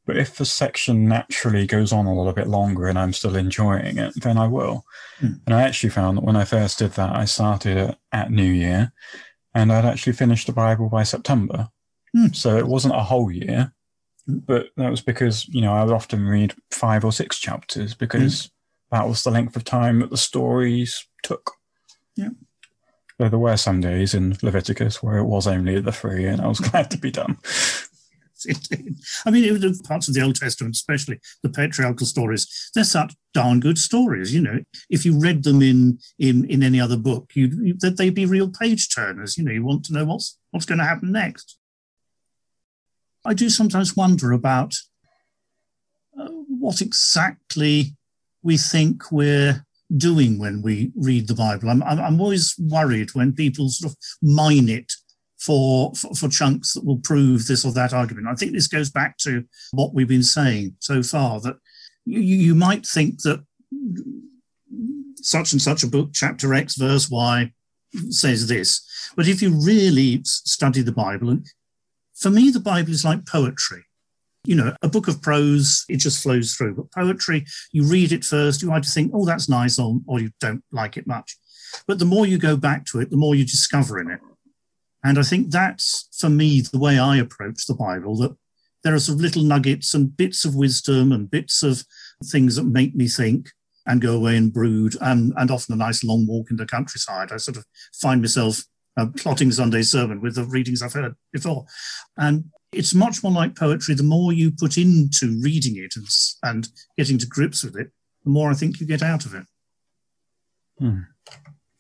But 0.08 0.18
if 0.18 0.36
the 0.38 0.46
section 0.46 1.08
naturally 1.08 1.66
goes 1.66 1.92
on 1.92 2.06
a 2.06 2.14
little 2.16 2.32
bit 2.34 2.48
longer 2.48 2.88
and 2.88 2.98
I'm 2.98 3.12
still 3.14 3.36
enjoying 3.36 3.98
it, 3.98 4.14
then 4.22 4.38
I 4.38 4.48
will. 4.48 4.86
Mm. 5.20 5.40
And 5.46 5.56
I 5.56 5.64
actually 5.64 5.90
found 5.90 6.18
that 6.18 6.24
when 6.24 6.36
I 6.36 6.46
first 6.46 6.78
did 6.80 6.92
that, 6.94 7.16
I 7.16 7.26
started 7.26 7.98
at 8.12 8.30
New 8.32 8.44
Year 8.52 8.94
and 9.56 9.72
I'd 9.74 9.86
actually 9.86 10.14
finished 10.14 10.46
the 10.46 10.54
Bible 10.54 10.90
by 10.90 11.02
September. 11.04 11.70
Mm. 12.16 12.36
So 12.36 12.56
it 12.58 12.68
wasn't 12.68 12.96
a 12.96 13.04
whole 13.04 13.32
year, 13.32 13.74
Mm. 14.30 14.46
but 14.46 14.68
that 14.78 14.90
was 14.92 15.02
because, 15.02 15.48
you 15.50 15.62
know, 15.62 15.74
I 15.74 15.84
would 15.84 15.94
often 15.94 16.26
read 16.26 16.54
five 16.72 17.04
or 17.06 17.12
six 17.12 17.38
chapters 17.40 17.94
because 17.96 18.50
that 18.96 19.08
was 19.08 19.24
the 19.24 19.32
length 19.32 19.56
of 19.56 19.66
time 19.66 20.00
that 20.00 20.10
the 20.10 20.18
stories 20.18 21.06
took. 21.22 21.52
Yeah. 22.16 22.30
Though 23.18 23.30
there 23.30 23.40
were 23.40 23.58
some 23.58 23.82
days 23.82 24.14
in 24.14 24.38
Leviticus 24.42 25.04
where 25.04 25.18
it 25.18 25.26
was 25.26 25.48
only 25.48 25.80
the 25.82 25.92
three 25.92 26.26
and 26.26 26.42
I 26.42 26.48
was 26.48 26.60
mm. 26.60 26.72
glad 26.72 26.92
to 26.92 26.98
be 26.98 27.12
done. 27.12 27.38
I 29.26 29.32
mean, 29.32 29.44
it- 29.44 29.62
the 29.62 29.82
parts 29.86 30.08
of 30.08 30.14
the 30.14 30.22
Old 30.22 30.36
Testament, 30.36 30.76
especially 30.76 31.20
the 31.44 31.50
patriarchal 31.50 32.06
stories, 32.06 32.72
they're 32.74 32.84
such 32.84 33.16
darn 33.34 33.60
good 33.60 33.78
stories. 33.78 34.34
You 34.34 34.42
know, 34.42 34.60
if 34.90 35.06
you 35.06 35.20
read 35.20 35.44
them 35.44 35.62
in 35.62 36.00
in 36.20 36.46
in 36.46 36.64
any 36.64 36.80
other 36.80 36.98
book, 36.98 37.32
you'd 37.34 37.54
you, 37.54 37.74
that 37.80 37.98
they'd 37.98 38.14
be 38.14 38.26
real 38.26 38.50
page 38.50 38.94
turners. 38.94 39.38
You 39.38 39.46
know, 39.46 39.52
you 39.52 39.64
want 39.64 39.86
to 39.86 39.94
know 39.94 40.06
what's 40.06 40.38
what's 40.52 40.66
going 40.66 40.80
to 40.80 40.86
happen 40.86 41.12
next. 41.12 41.58
I 43.26 43.34
do 43.34 43.50
sometimes 43.50 43.98
wonder 43.98 44.32
about 44.32 44.76
uh, 46.20 46.28
what 46.28 46.82
exactly 46.82 47.96
we 48.46 48.58
think 48.58 49.12
we're 49.12 49.66
doing 49.98 50.38
when 50.38 50.62
we 50.62 50.92
read 50.96 51.28
the 51.28 51.34
Bible. 51.34 51.70
I'm, 51.70 51.82
I'm, 51.82 52.22
always 52.22 52.54
worried 52.60 53.14
when 53.14 53.34
people 53.34 53.70
sort 53.70 53.92
of 53.92 53.98
mine 54.22 54.70
it 54.70 54.92
for, 55.40 55.94
for, 55.96 56.14
for 56.14 56.30
chunks 56.30 56.74
that 56.74 56.86
will 56.86 57.00
prove 57.00 57.48
this 57.48 57.66
or 57.66 57.72
that 57.74 57.92
argument. 57.92 58.28
I 58.28 58.36
think 58.36 58.54
this 58.54 58.68
goes 58.68 58.92
back 58.92 59.18
to 59.20 59.44
what 59.72 59.96
we've 59.96 60.08
been 60.08 60.24
saying 60.24 60.76
so 60.80 61.02
far 61.02 61.40
that 61.42 61.58
you, 62.06 62.20
you 62.20 62.56
might 62.56 62.86
think 62.86 63.24
that 63.24 63.44
such 65.16 65.52
and 65.52 65.62
such 65.62 65.82
a 65.82 65.88
book, 65.88 66.12
chapter 66.14 66.54
X, 66.54 66.76
verse 66.76 67.10
Y, 67.10 67.52
says 68.10 68.48
this. 68.48 69.12
But 69.16 69.28
if 69.28 69.42
you 69.42 69.50
really 69.50 70.22
study 70.24 70.84
the 70.84 70.92
Bible, 70.92 71.32
and 71.32 71.48
for 72.14 72.30
me, 72.30 72.52
the 72.52 72.60
Bible 72.60 72.92
is 72.92 73.04
like 73.04 73.26
poetry. 73.26 73.86
You 74.46 74.56
know, 74.56 74.76
a 74.82 74.88
book 74.88 75.08
of 75.08 75.22
prose, 75.22 75.86
it 75.90 75.98
just 75.98 76.22
flows 76.22 76.54
through. 76.54 76.76
But 76.76 76.92
poetry, 76.92 77.46
you 77.72 77.84
read 77.84 78.12
it 78.12 78.24
first, 78.24 78.62
you 78.62 78.72
either 78.72 78.86
think, 78.86 79.12
oh, 79.14 79.26
that's 79.26 79.50
nice, 79.50 79.80
or, 79.80 80.00
or 80.08 80.20
you 80.20 80.32
don't 80.40 80.64
like 80.72 80.98
it 80.98 81.08
much. 81.08 81.38
But 81.88 82.00
the 82.00 82.06
more 82.06 82.26
you 82.26 82.38
go 82.38 82.56
back 82.56 82.86
to 82.88 83.00
it, 83.00 83.10
the 83.10 83.18
more 83.18 83.36
you 83.36 83.46
discover 83.46 84.00
in 84.00 84.10
it. 84.10 84.20
And 85.04 85.20
I 85.20 85.24
think 85.24 85.52
that's, 85.52 86.10
for 86.18 86.30
me, 86.30 86.62
the 86.62 86.80
way 86.80 86.98
I 86.98 87.18
approach 87.18 87.66
the 87.66 87.76
Bible, 87.76 88.16
that 88.18 88.36
there 88.84 88.94
are 88.94 88.98
of 88.98 89.10
little 89.10 89.44
nuggets 89.44 89.94
and 89.94 90.16
bits 90.16 90.46
of 90.46 90.56
wisdom 90.56 91.12
and 91.12 91.30
bits 91.30 91.64
of 91.64 91.84
things 92.24 92.56
that 92.56 92.66
make 92.66 92.96
me 92.96 93.08
think 93.08 93.50
and 93.88 94.02
go 94.02 94.16
away 94.16 94.36
and 94.36 94.52
brood, 94.52 94.96
and, 95.02 95.34
and 95.38 95.52
often 95.52 95.74
a 95.74 95.78
nice 95.78 96.04
long 96.04 96.26
walk 96.26 96.50
in 96.50 96.58
the 96.58 96.66
countryside. 96.66 97.32
I 97.32 97.38
sort 97.38 97.58
of 97.58 97.66
find 97.94 98.22
myself 98.22 98.64
uh, 98.98 99.08
plotting 99.16 99.52
Sunday 99.52 99.84
sermon 99.84 100.22
with 100.22 100.36
the 100.36 100.44
readings 100.44 100.82
I've 100.82 100.94
heard 100.94 101.16
before. 101.32 101.66
And 102.18 102.46
it's 102.76 102.94
much 102.94 103.24
more 103.24 103.32
like 103.32 103.56
poetry. 103.56 103.96
The 103.96 104.04
more 104.04 104.34
you 104.34 104.52
put 104.52 104.78
into 104.78 105.40
reading 105.42 105.78
it 105.78 105.96
and, 105.96 106.08
and 106.44 106.70
getting 106.98 107.18
to 107.20 107.28
grips 107.28 107.64
with 107.64 107.76
it, 107.78 107.92
the 108.24 108.30
more 108.30 108.52
I 108.52 108.56
think 108.56 108.80
you 108.80 108.88
get 108.88 109.02
out 109.02 109.26
of 109.26 109.34
it. 109.34 109.46
Hmm. 110.80 111.00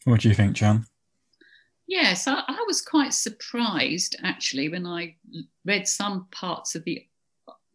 What 0.05 0.21
do 0.21 0.29
you 0.29 0.35
think, 0.35 0.53
John? 0.53 0.85
Yes, 1.87 2.27
I, 2.27 2.43
I, 2.47 2.63
was 2.65 2.81
quite 2.81 3.13
surprised 3.13 4.15
actually 4.23 4.69
when 4.69 4.87
I 4.87 5.17
read 5.65 5.87
some 5.87 6.27
parts 6.31 6.73
of 6.73 6.83
the 6.83 7.05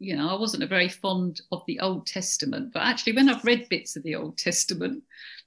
you 0.01 0.17
know, 0.17 0.31
I 0.31 0.41
wasn't 0.41 0.63
a 0.63 0.67
very 0.67 0.89
fond 0.89 1.43
of 1.53 1.63
the 1.67 1.79
Old 1.79 2.07
Testament, 2.07 2.73
but 2.73 2.83
actually, 2.83 3.13
when 3.13 3.29
I've 3.29 3.45
read 3.45 3.69
bits 3.69 3.97
of 3.97 4.03
the 4.03 4.15
Old 4.15 4.39
Testament, 4.39 5.03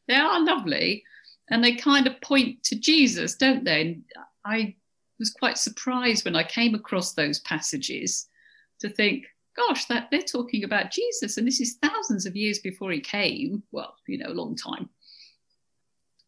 they 0.08 0.14
are 0.14 0.46
lovely 0.46 1.04
and 1.50 1.64
they 1.64 1.74
kind 1.76 2.06
of 2.06 2.22
point 2.22 2.64
to 2.66 2.76
Jesus, 2.76 3.36
don't 3.36 3.64
they? 3.64 3.82
And 3.82 4.04
I 4.46 4.76
was 5.20 5.32
quite 5.32 5.58
surprised 5.58 6.26
when 6.26 6.36
I 6.36 6.44
came 6.44 6.76
across 6.76 7.14
those 7.14 7.40
passages 7.40 8.28
to 8.80 8.90
think, 8.90 9.26
gosh, 9.56 9.86
that 9.86 10.10
they're 10.12 10.22
talking 10.22 10.64
about 10.64 10.92
Jesus, 10.92 11.38
and 11.38 11.48
this 11.48 11.62
is 11.62 11.78
thousands 11.82 12.26
of 12.26 12.36
years 12.36 12.60
before 12.60 12.92
he 12.92 13.00
came. 13.00 13.64
Well, 13.72 13.96
you 14.08 14.18
know, 14.18 14.30
a 14.30 14.34
long 14.34 14.56
time. 14.56 14.90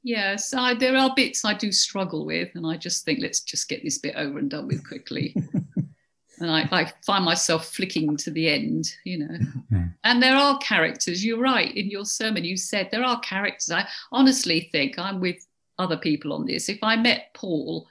Yes, 0.03 0.53
I, 0.53 0.75
there 0.75 0.95
are 0.95 1.13
bits 1.15 1.43
I 1.43 1.55
do 1.55 1.71
struggle 1.71 2.25
with, 2.25 2.49
and 2.53 2.65
I 2.67 2.77
just 2.77 3.05
think 3.05 3.19
let's 3.21 3.41
just 3.41 3.67
get 3.67 3.83
this 3.83 3.97
bit 3.97 4.15
over 4.15 4.37
and 4.37 4.49
done 4.49 4.67
with 4.67 4.87
quickly. 4.87 5.35
and 6.39 6.51
I, 6.51 6.67
I, 6.71 6.93
find 7.05 7.25
myself 7.25 7.69
flicking 7.69 8.15
to 8.17 8.29
the 8.29 8.49
end, 8.49 8.93
you 9.03 9.19
know. 9.19 9.39
Mm. 9.71 9.93
And 10.03 10.21
there 10.21 10.35
are 10.35 10.59
characters. 10.59 11.25
You're 11.25 11.39
right. 11.39 11.75
In 11.75 11.89
your 11.89 12.05
sermon, 12.05 12.45
you 12.45 12.55
said 12.55 12.89
there 12.91 13.03
are 13.03 13.19
characters. 13.21 13.71
I 13.71 13.87
honestly 14.11 14.69
think 14.71 14.99
I'm 14.99 15.19
with 15.19 15.45
other 15.79 15.97
people 15.97 16.33
on 16.33 16.45
this. 16.45 16.69
If 16.69 16.79
I 16.83 16.95
met 16.95 17.33
Paul, 17.33 17.87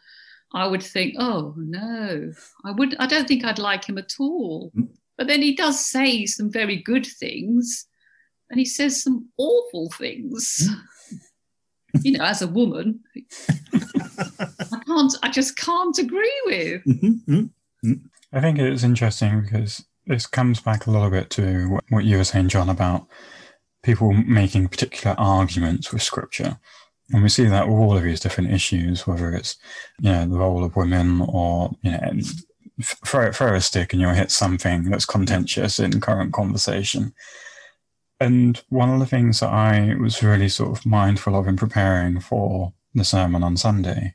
I 0.55 0.67
would 0.67 0.83
think, 0.83 1.17
oh 1.19 1.53
no, 1.57 2.33
I 2.65 2.71
would. 2.71 2.97
I 2.99 3.07
don't 3.07 3.27
think 3.27 3.45
I'd 3.45 3.59
like 3.59 3.85
him 3.85 3.99
at 3.99 4.15
all. 4.21 4.71
Mm. 4.77 4.89
But 5.19 5.27
then 5.27 5.43
he 5.43 5.55
does 5.55 5.85
say 5.85 6.27
some 6.27 6.51
very 6.51 6.77
good 6.77 7.07
things, 7.07 7.87
and 8.51 8.59
he 8.59 8.65
says 8.65 9.03
some 9.03 9.29
awful 9.37 9.91
things. 9.91 10.71
Mm. 11.13 12.05
you 12.05 12.13
know, 12.13 12.25
as 12.25 12.41
a 12.41 12.49
woman, 12.49 13.01
I 14.41 14.81
can't. 14.87 15.15
I 15.23 15.29
just 15.31 15.57
can't 15.57 15.99
agree 15.99 16.43
with. 16.47 16.85
Mm-hmm. 16.85 17.35
Mm-hmm. 17.35 17.93
I 18.33 18.41
think 18.41 18.59
it's 18.59 18.85
interesting 18.85 19.43
because 19.43 19.85
this 20.07 20.27
comes 20.27 20.61
back 20.61 20.87
a 20.87 20.91
little 20.91 21.11
bit 21.11 21.31
to 21.31 21.79
what 21.89 22.05
you 22.05 22.17
were 22.17 22.25
saying, 22.25 22.49
John, 22.49 22.69
about 22.69 23.07
people 23.83 24.13
making 24.13 24.69
particular 24.69 25.15
arguments 25.19 25.93
with 25.93 26.03
scripture. 26.03 26.59
And 27.11 27.23
we 27.23 27.29
see 27.29 27.45
that 27.45 27.69
with 27.69 27.77
all 27.77 27.97
of 27.97 28.03
these 28.03 28.21
different 28.21 28.53
issues, 28.53 29.07
whether 29.07 29.35
it's, 29.35 29.57
you 30.01 30.11
know, 30.11 30.27
the 30.27 30.39
role 30.39 30.65
of 30.65 30.77
women 30.77 31.21
or, 31.21 31.71
you 31.83 31.91
know, 31.91 32.13
throw, 32.83 33.31
throw 33.31 33.55
a 33.55 33.61
stick 33.61 33.93
and 33.93 34.01
you'll 34.01 34.15
hit 34.15 34.31
something 34.31 34.85
that's 34.85 35.05
contentious 35.05 35.79
in 35.79 36.01
current 36.01 36.33
conversation. 36.33 37.13
And 38.21 38.63
one 38.69 38.91
of 38.91 39.01
the 39.01 39.07
things 39.07 39.41
that 39.41 39.51
I 39.51 39.95
was 40.01 40.23
really 40.23 40.49
sort 40.49 40.79
of 40.79 40.87
mindful 40.87 41.37
of 41.37 41.47
in 41.47 41.57
preparing 41.57 42.21
for 42.21 42.73
the 42.95 43.05
sermon 43.05 43.43
on 43.43 43.57
Sunday 43.57 44.15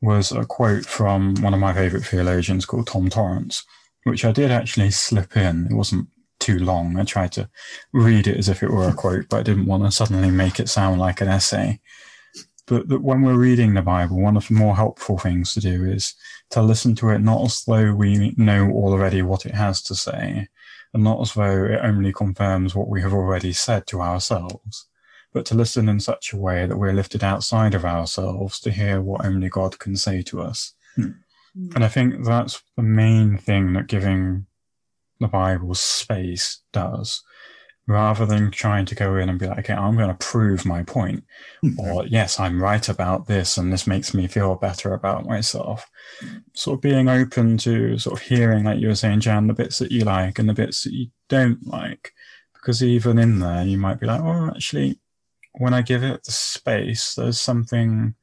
was 0.00 0.32
a 0.32 0.44
quote 0.44 0.84
from 0.84 1.34
one 1.36 1.54
of 1.54 1.60
my 1.60 1.72
favorite 1.72 2.04
theologians 2.04 2.66
called 2.66 2.86
Tom 2.86 3.08
Torrance, 3.08 3.64
which 4.04 4.24
I 4.24 4.32
did 4.32 4.50
actually 4.50 4.90
slip 4.90 5.36
in. 5.36 5.68
It 5.70 5.74
wasn't 5.74 6.08
too 6.38 6.58
long. 6.58 6.98
I 6.98 7.04
tried 7.04 7.32
to 7.32 7.48
read 7.92 8.26
it 8.26 8.36
as 8.36 8.48
if 8.48 8.62
it 8.62 8.70
were 8.70 8.88
a 8.88 8.94
quote, 8.94 9.26
but 9.28 9.38
I 9.38 9.42
didn't 9.42 9.66
want 9.66 9.84
to 9.84 9.90
suddenly 9.90 10.30
make 10.30 10.60
it 10.60 10.68
sound 10.68 11.00
like 11.00 11.20
an 11.20 11.28
essay. 11.28 11.80
But 12.66 12.88
that 12.88 13.02
when 13.02 13.22
we're 13.22 13.38
reading 13.38 13.74
the 13.74 13.82
Bible, 13.82 14.20
one 14.20 14.36
of 14.36 14.48
the 14.48 14.54
more 14.54 14.74
helpful 14.74 15.18
things 15.18 15.54
to 15.54 15.60
do 15.60 15.84
is 15.84 16.14
to 16.50 16.62
listen 16.62 16.94
to 16.96 17.10
it 17.10 17.20
not 17.20 17.44
as 17.44 17.64
though 17.64 17.94
we 17.94 18.34
know 18.36 18.70
already 18.70 19.22
what 19.22 19.46
it 19.46 19.54
has 19.54 19.82
to 19.82 19.94
say, 19.94 20.48
and 20.92 21.04
not 21.04 21.20
as 21.20 21.34
though 21.34 21.64
it 21.64 21.80
only 21.82 22.12
confirms 22.12 22.74
what 22.74 22.88
we 22.88 23.02
have 23.02 23.12
already 23.12 23.52
said 23.52 23.86
to 23.86 24.00
ourselves, 24.00 24.88
but 25.32 25.46
to 25.46 25.54
listen 25.54 25.88
in 25.88 26.00
such 26.00 26.32
a 26.32 26.36
way 26.36 26.66
that 26.66 26.76
we're 26.76 26.92
lifted 26.92 27.22
outside 27.22 27.74
of 27.74 27.84
ourselves 27.84 28.58
to 28.60 28.70
hear 28.70 29.00
what 29.00 29.24
only 29.24 29.48
God 29.48 29.78
can 29.78 29.96
say 29.96 30.22
to 30.22 30.40
us. 30.40 30.74
Hmm. 30.96 31.10
And 31.74 31.84
I 31.84 31.88
think 31.88 32.24
that's 32.24 32.62
the 32.76 32.82
main 32.82 33.38
thing 33.38 33.72
that 33.74 33.86
giving 33.86 34.46
the 35.20 35.28
Bible 35.28 35.74
space 35.74 36.60
does. 36.72 37.22
Rather 37.88 38.26
than 38.26 38.50
trying 38.50 38.84
to 38.84 38.96
go 38.96 39.16
in 39.16 39.28
and 39.28 39.38
be 39.38 39.46
like, 39.46 39.60
okay, 39.60 39.72
I'm 39.72 39.96
going 39.96 40.08
to 40.08 40.14
prove 40.14 40.64
my 40.64 40.82
point, 40.82 41.22
hmm. 41.62 41.78
or 41.78 42.04
yes, 42.06 42.40
I'm 42.40 42.60
right 42.60 42.88
about 42.88 43.26
this, 43.26 43.56
and 43.56 43.72
this 43.72 43.86
makes 43.86 44.12
me 44.12 44.26
feel 44.26 44.56
better 44.56 44.92
about 44.92 45.24
myself. 45.24 45.88
Sort 46.54 46.78
of 46.78 46.82
being 46.82 47.08
open 47.08 47.58
to 47.58 47.96
sort 47.98 48.20
of 48.20 48.26
hearing, 48.26 48.64
like 48.64 48.80
you 48.80 48.88
were 48.88 48.96
saying, 48.96 49.20
Jan, 49.20 49.46
the 49.46 49.54
bits 49.54 49.78
that 49.78 49.92
you 49.92 50.04
like 50.04 50.38
and 50.38 50.48
the 50.48 50.54
bits 50.54 50.82
that 50.82 50.92
you 50.92 51.08
don't 51.28 51.64
like, 51.64 52.12
because 52.54 52.82
even 52.82 53.18
in 53.18 53.38
there, 53.38 53.64
you 53.64 53.78
might 53.78 54.00
be 54.00 54.06
like, 54.06 54.20
oh, 54.20 54.48
actually, 54.48 54.98
when 55.52 55.72
I 55.72 55.82
give 55.82 56.02
it 56.02 56.24
the 56.24 56.32
space, 56.32 57.14
there's 57.14 57.40
something 57.40 58.14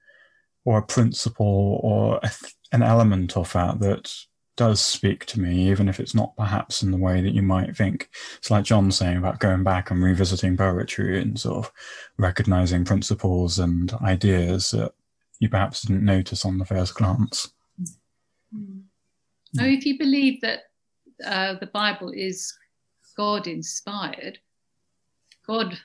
or 0.65 0.79
a 0.79 0.85
principle 0.85 1.79
or 1.81 2.17
a 2.17 2.29
th- 2.29 2.53
an 2.71 2.83
element 2.83 3.37
of 3.37 3.51
that 3.53 3.79
that 3.79 4.13
does 4.55 4.79
speak 4.79 5.25
to 5.25 5.39
me, 5.39 5.69
even 5.69 5.89
if 5.89 5.99
it's 5.99 6.13
not 6.13 6.35
perhaps 6.35 6.83
in 6.83 6.91
the 6.91 6.97
way 6.97 7.21
that 7.21 7.33
you 7.33 7.41
might 7.41 7.75
think. 7.75 8.09
It's 8.37 8.51
like 8.51 8.65
John 8.65 8.91
saying 8.91 9.17
about 9.17 9.39
going 9.39 9.63
back 9.63 9.91
and 9.91 10.03
revisiting 10.03 10.57
poetry 10.57 11.21
and 11.21 11.39
sort 11.39 11.65
of 11.65 11.71
recognizing 12.17 12.85
principles 12.85 13.59
and 13.59 13.91
ideas 14.01 14.71
that 14.71 14.93
you 15.39 15.49
perhaps 15.49 15.81
didn't 15.81 16.05
notice 16.05 16.45
on 16.45 16.57
the 16.57 16.65
first 16.65 16.95
glance. 16.95 17.51
Mm. 18.55 18.83
Now, 19.53 19.65
if 19.65 19.85
you 19.85 19.97
believe 19.97 20.41
that 20.41 20.61
uh, 21.25 21.55
the 21.59 21.67
Bible 21.67 22.11
is 22.11 22.53
God 23.15 23.47
inspired, 23.47 24.39
God 25.45 25.77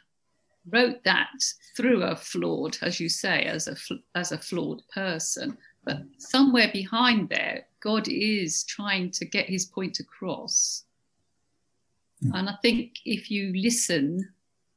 wrote 0.71 1.03
that 1.05 1.31
through 1.77 2.03
a 2.03 2.17
flawed, 2.17 2.79
as 2.83 3.01
you 3.01 3.09
say, 3.09 3.45
as 3.45 3.69
a 3.69 3.77
as 4.15 4.33
a 4.33 4.39
flawed 4.39 4.83
person. 4.93 5.57
But 5.85 6.03
somewhere 6.19 6.71
behind 6.73 7.29
there, 7.29 7.65
God 7.81 8.09
is 8.09 8.65
trying 8.65 9.11
to 9.13 9.25
get 9.25 9.47
His 9.47 9.65
point 9.65 10.01
across. 10.01 10.85
Mm. 12.25 12.39
And 12.39 12.49
I 12.49 12.55
think 12.63 12.97
if 13.05 13.31
you 13.31 13.53
listen, 13.55 14.29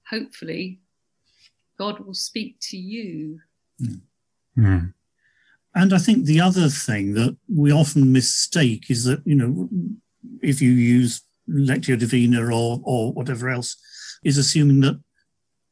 hopefully, 0.09 0.79
God 1.77 1.99
will 1.99 2.13
speak 2.13 2.57
to 2.69 2.77
you. 2.77 3.39
Mm. 3.81 4.01
Mm. 4.57 4.93
And 5.73 5.93
I 5.93 5.97
think 5.97 6.25
the 6.25 6.41
other 6.41 6.67
thing 6.67 7.13
that 7.13 7.37
we 7.47 7.71
often 7.71 8.11
mistake 8.11 8.91
is 8.91 9.05
that, 9.05 9.21
you 9.25 9.35
know, 9.35 9.69
if 10.41 10.61
you 10.61 10.71
use 10.71 11.21
Lectio 11.49 11.97
Divina 11.97 12.43
or, 12.53 12.81
or 12.83 13.13
whatever 13.13 13.49
else, 13.49 13.77
is 14.23 14.37
assuming 14.37 14.81
that 14.81 15.01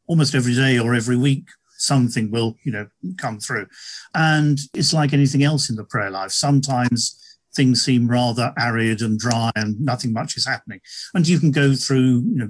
almost 0.07 0.33
every 0.33 0.55
day 0.55 0.79
or 0.79 0.95
every 0.95 1.17
week 1.17 1.49
something 1.79 2.29
will 2.29 2.55
you 2.63 2.71
know 2.71 2.87
come 3.17 3.39
through. 3.39 3.67
And 4.13 4.59
it's 4.73 4.93
like 4.93 5.13
anything 5.13 5.43
else 5.43 5.69
in 5.69 5.75
the 5.75 5.83
prayer 5.83 6.09
life. 6.09 6.31
Sometimes 6.31 7.15
things 7.55 7.81
seem 7.81 8.07
rather 8.07 8.53
arid 8.59 9.01
and 9.01 9.17
dry 9.17 9.51
and 9.55 9.79
nothing 9.81 10.13
much 10.13 10.37
is 10.37 10.45
happening. 10.45 10.81
And 11.13 11.27
you 11.27 11.39
can 11.39 11.51
go 11.51 11.73
through 11.73 12.23
you 12.27 12.37
know 12.37 12.49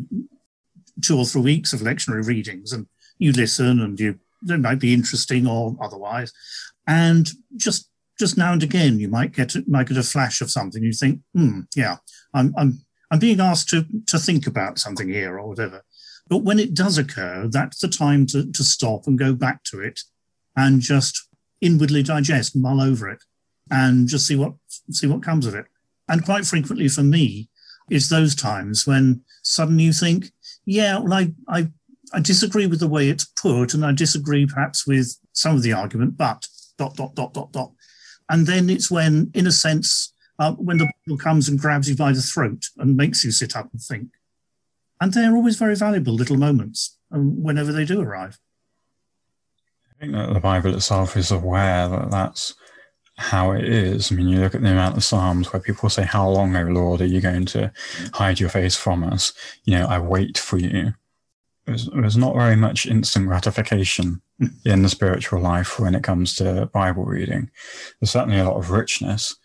two 1.01 1.17
or 1.17 1.25
three 1.25 1.41
weeks 1.41 1.71
of 1.71 1.79
lectionary 1.79 2.25
readings 2.25 2.74
and 2.74 2.88
you 3.17 3.31
listen 3.31 3.79
and 3.79 4.00
you 4.00 4.19
it 4.48 4.59
might 4.59 4.79
be 4.79 4.93
interesting 4.93 5.48
or 5.48 5.75
otherwise. 5.81 6.33
And 6.88 7.29
just 7.55 7.89
just 8.19 8.38
now 8.38 8.51
and 8.51 8.63
again 8.63 9.00
you 9.00 9.07
might 9.07 9.31
get 9.31 9.55
might 9.67 9.88
get 9.88 9.98
a 9.98 10.03
flash 10.03 10.41
of 10.41 10.51
something. 10.51 10.83
You 10.83 10.93
think 10.93 11.21
hmm 11.33 11.62
yeah 11.75 11.98
i'm 12.33 12.53
i'm 12.57 12.79
I'm 13.12 13.19
being 13.19 13.39
asked 13.39 13.69
to, 13.69 13.86
to 14.07 14.19
think 14.19 14.48
about 14.48 14.79
something 14.79 15.09
here 15.09 15.39
or 15.39 15.48
whatever. 15.48 15.83
But 16.29 16.43
when 16.43 16.59
it 16.59 16.75
does 16.75 16.98
occur, 16.98 17.48
that's 17.50 17.79
the 17.79 17.88
time 17.88 18.25
to, 18.27 18.51
to 18.51 18.63
stop 18.63 19.07
and 19.07 19.17
go 19.17 19.33
back 19.33 19.63
to 19.65 19.81
it 19.81 20.01
and 20.55 20.79
just 20.79 21.27
inwardly 21.59 22.03
digest, 22.03 22.55
mull 22.55 22.81
over 22.81 23.09
it, 23.09 23.24
and 23.71 24.07
just 24.07 24.27
see 24.27 24.36
what 24.36 24.53
see 24.91 25.07
what 25.07 25.24
comes 25.24 25.45
of 25.45 25.55
it. 25.55 25.65
And 26.07 26.24
quite 26.24 26.45
frequently 26.45 26.88
for 26.88 27.03
me, 27.03 27.50
it's 27.89 28.09
those 28.09 28.36
times 28.36 28.86
when 28.86 29.21
suddenly 29.43 29.86
you 29.86 29.93
think, 29.93 30.31
yeah, 30.65 31.00
well, 31.00 31.13
I, 31.13 31.33
I 31.48 31.67
I 32.13 32.19
disagree 32.19 32.67
with 32.67 32.79
the 32.79 32.88
way 32.88 33.09
it's 33.09 33.25
put, 33.25 33.74
and 33.74 33.86
I 33.86 33.91
disagree 33.91 34.45
perhaps 34.45 34.88
with 34.88 35.15
some 35.33 35.55
of 35.55 35.63
the 35.63 35.74
argument, 35.74 36.17
but 36.17 36.48
dot 36.77 36.95
dot 36.95 37.15
dot 37.15 37.33
dot 37.33 37.51
dot. 37.51 37.71
And 38.29 38.45
then 38.45 38.69
it's 38.69 38.91
when, 38.91 39.31
in 39.33 39.48
a 39.48 39.51
sense, 39.51 40.13
uh, 40.38 40.53
when 40.53 40.77
the 40.77 40.89
Bible 41.05 41.17
comes 41.17 41.50
and 41.50 41.59
grabs 41.59 41.89
you 41.89 41.95
by 41.95 42.12
the 42.12 42.21
throat 42.21 42.65
and 42.77 42.95
makes 42.95 43.25
you 43.25 43.31
sit 43.31 43.55
up 43.55 43.69
and 43.71 43.81
think. 43.81 44.09
And 45.01 45.13
they're 45.13 45.36
always 45.36 45.58
very 45.58 45.75
valuable 45.75 46.13
little 46.13 46.38
moments 46.38 46.98
um, 47.12 47.41
whenever 47.41 47.72
they 47.72 47.86
do 47.86 48.01
arrive. 48.01 48.39
I 49.89 50.00
think 50.00 50.13
that 50.13 50.34
the 50.34 50.39
Bible 50.39 50.74
itself 50.74 51.15
is 51.18 51.32
aware 51.32 51.88
that 51.89 52.12
that's 52.12 52.56
how 53.18 53.51
it 53.51 53.65
is. 53.65 54.12
I 54.12 54.15
mean, 54.15 54.29
you 54.29 54.39
look 54.39 54.56
at 54.56 54.62
the 54.62 54.72
amount 54.72 54.98
of 54.98 55.03
Psalms 55.03 55.51
where 55.51 55.62
people 55.62 55.89
say, 55.89 56.03
How 56.03 56.29
long, 56.29 56.56
O 56.56 56.63
Lord, 56.63 57.01
are 57.01 57.06
you 57.06 57.22
going 57.22 57.46
to 57.48 57.72
hide 58.13 58.39
your 58.39 58.50
face 58.50 58.75
from 58.75 59.03
us? 59.03 59.34
You 59.65 59.77
know, 59.77 59.88
I 59.88 60.00
wait 60.00 60.38
for 60.38 60.58
you. 60.58 60.94
There's, 61.65 61.89
there's 61.89 62.18
not 62.18 62.36
very 62.36 62.56
much 62.56 62.86
instant 62.86 63.27
gratification 63.27 64.22
in 64.65 64.82
the 64.82 64.89
spiritual 64.89 65.41
life 65.41 65.79
when 65.79 65.96
it 65.96 66.03
comes 66.03 66.36
to 66.36 66.70
Bible 66.74 67.06
reading. 67.06 67.51
There's 68.00 68.12
certainly 68.12 68.39
a 68.39 68.46
lot 68.46 68.58
of 68.58 68.72
richness 68.72 69.36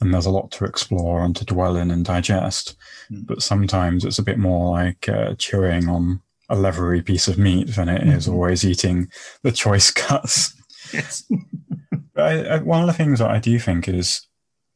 and 0.00 0.12
there's 0.12 0.26
a 0.26 0.30
lot 0.30 0.50
to 0.52 0.64
explore 0.64 1.24
and 1.24 1.34
to 1.36 1.44
dwell 1.44 1.76
in 1.76 1.90
and 1.90 2.04
digest. 2.04 2.76
Mm. 3.10 3.26
But 3.26 3.42
sometimes 3.42 4.04
it's 4.04 4.18
a 4.18 4.24
bit 4.24 4.38
more 4.38 4.72
like 4.72 5.08
uh, 5.08 5.34
chewing 5.38 5.88
on 5.88 6.20
a 6.48 6.56
leathery 6.56 7.02
piece 7.02 7.28
of 7.28 7.38
meat 7.38 7.74
than 7.74 7.88
it 7.88 8.02
mm-hmm. 8.02 8.10
is 8.10 8.28
always 8.28 8.64
eating 8.64 9.08
the 9.42 9.52
choice 9.52 9.90
cuts. 9.90 10.54
Yes. 10.92 11.24
I, 12.16 12.44
I, 12.44 12.58
one 12.58 12.80
of 12.80 12.86
the 12.86 12.92
things 12.92 13.18
that 13.18 13.30
I 13.30 13.38
do 13.38 13.58
think 13.58 13.88
is 13.88 14.26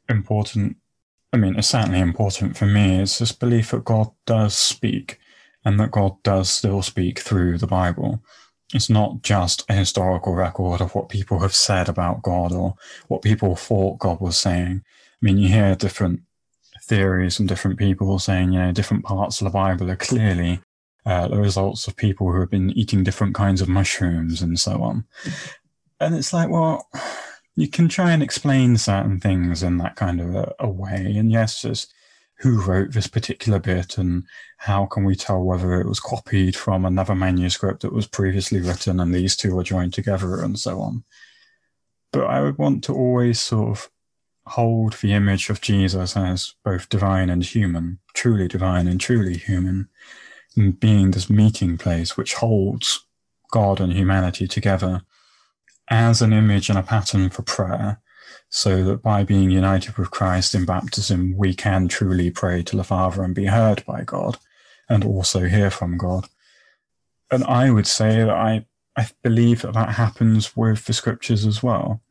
important, 0.09 0.77
I 1.33 1.37
mean, 1.37 1.57
it's 1.57 1.69
certainly 1.69 2.01
important 2.01 2.57
for 2.57 2.67
me, 2.67 3.01
is 3.01 3.19
this 3.19 3.33
belief 3.33 3.71
that 3.71 3.85
God 3.85 4.11
does 4.27 4.57
speak 4.57 5.19
and 5.65 5.79
that 5.79 5.91
God 5.91 6.21
does 6.23 6.51
still 6.51 6.83
speak 6.83 7.19
through 7.19 7.59
the 7.59 7.67
Bible. 7.67 8.23
It's 8.75 8.91
not 8.91 9.23
just 9.23 9.65
a 9.69 9.75
historical 9.75 10.35
record 10.35 10.81
of 10.81 10.95
what 10.95 11.09
people 11.09 11.41
have 11.41 11.55
said 11.55 11.89
about 11.89 12.23
God 12.23 12.53
or 12.53 12.75
what 13.07 13.23
people 13.23 13.57
thought 13.57 13.99
God 13.99 14.21
was 14.21 14.37
saying. 14.37 14.83
I 15.21 15.27
mean, 15.27 15.39
you 15.39 15.49
hear 15.49 15.75
different 15.75 16.21
theories 16.85 17.37
from 17.37 17.47
different 17.47 17.79
people 17.79 18.19
saying, 18.19 18.53
you 18.53 18.61
know, 18.61 18.73
different 18.73 19.05
parts 19.05 19.41
of 19.41 19.47
the 19.47 19.51
Bible 19.51 19.91
are 19.91 19.97
clearly 19.97 20.61
uh, 21.05 21.29
the 21.29 21.39
results 21.39 21.87
of 21.89 21.97
people 21.97 22.31
who 22.31 22.41
have 22.41 22.51
been 22.51 22.71
eating 22.71 23.03
different 23.03 23.35
kinds 23.35 23.61
of 23.61 23.69
mushrooms 23.69 24.43
and 24.43 24.59
so 24.59 24.83
on. 24.83 25.05
And 26.01 26.15
it's 26.15 26.33
like, 26.33 26.49
well, 26.49 26.89
you 27.57 27.69
can 27.69 27.89
try 27.89 28.13
and 28.13 28.23
explain 28.23 28.77
certain 28.77 29.19
things 29.19 29.63
in 29.63 29.79
that 29.79 29.97
kind 29.97 30.21
of 30.21 30.35
a, 30.35 30.55
a 30.61 30.69
way. 30.69 31.15
And 31.17 31.33
yes, 31.33 31.63
there's 31.63 31.89
who 32.39 32.63
wrote 32.63 32.93
this 32.93 33.09
particular 33.09 33.59
bit 33.59 33.99
and 33.99 34.23
how 34.59 34.87
can 34.87 35.05
we 35.05 35.17
tell 35.17 35.43
whether 35.43 35.81
it 35.81 35.89
was 35.89 35.99
copied 35.99 36.55
from 36.55 36.85
another 36.85 37.15
manuscript 37.15 37.83
that 37.83 37.93
was 37.93 38.07
previously 38.07 38.61
written 38.61 39.01
and 39.01 39.13
these 39.13 39.35
two 39.37 39.55
were 39.55 39.65
joined 39.65 39.93
together 39.93 40.41
and 40.41 40.59
so 40.59 40.81
on. 40.81 41.03
But 42.13 42.27
I 42.27 42.41
would 42.41 42.57
want 42.57 42.85
to 42.85 42.95
always 42.95 43.41
sort 43.41 43.71
of 43.71 43.91
hold 44.51 44.95
the 44.95 45.13
image 45.13 45.51
of 45.51 45.61
Jesus 45.61 46.17
as 46.17 46.55
both 46.65 46.89
divine 46.89 47.31
and 47.31 47.45
human, 47.45 47.99
truly 48.15 48.49
divine 48.49 48.89
and 48.89 49.01
truly 49.01 49.37
human, 49.37 49.89
and 50.57 50.79
being 50.79 51.11
this 51.11 51.31
meeting 51.31 51.79
place 51.79 52.17
which 52.17 52.35
holds 52.35 53.07
God 53.51 53.81
and 53.81 53.93
humanity 53.93 54.47
together 54.47 55.03
as 55.89 56.21
an 56.21 56.33
image 56.33 56.69
and 56.69 56.79
a 56.79 56.83
pattern 56.83 57.31
for 57.31 57.43
prayer, 57.43 58.01
so 58.51 58.85
that 58.85 59.03
by 59.03 59.25
being 59.25 59.51
united 59.51 59.97
with 59.97 60.11
Christ 60.11 60.55
in 60.55 60.65
baptism, 60.65 61.35
we 61.37 61.55
can 61.55 61.89
truly 61.89 62.31
pray 62.31 62.63
to 62.65 62.77
the 62.77 62.85
Father 62.85 63.23
and 63.23 63.35
be 63.35 63.47
heard 63.47 63.85
by 63.87 64.03
God 64.03 64.39
and 64.89 65.05
also 65.05 65.47
hear 65.47 65.71
from 65.71 65.97
God. 65.97 66.29
And 67.31 67.45
I 67.45 67.71
would 67.71 67.87
say 67.87 68.19
that 68.19 68.31
I, 68.31 68.67
I 68.97 69.09
believe 69.23 69.63
that 69.63 69.75
that 69.75 69.91
happens 69.91 70.57
with 70.57 70.87
the 70.87 70.93
scriptures 70.93 71.47
as 71.47 71.63
well 71.63 72.03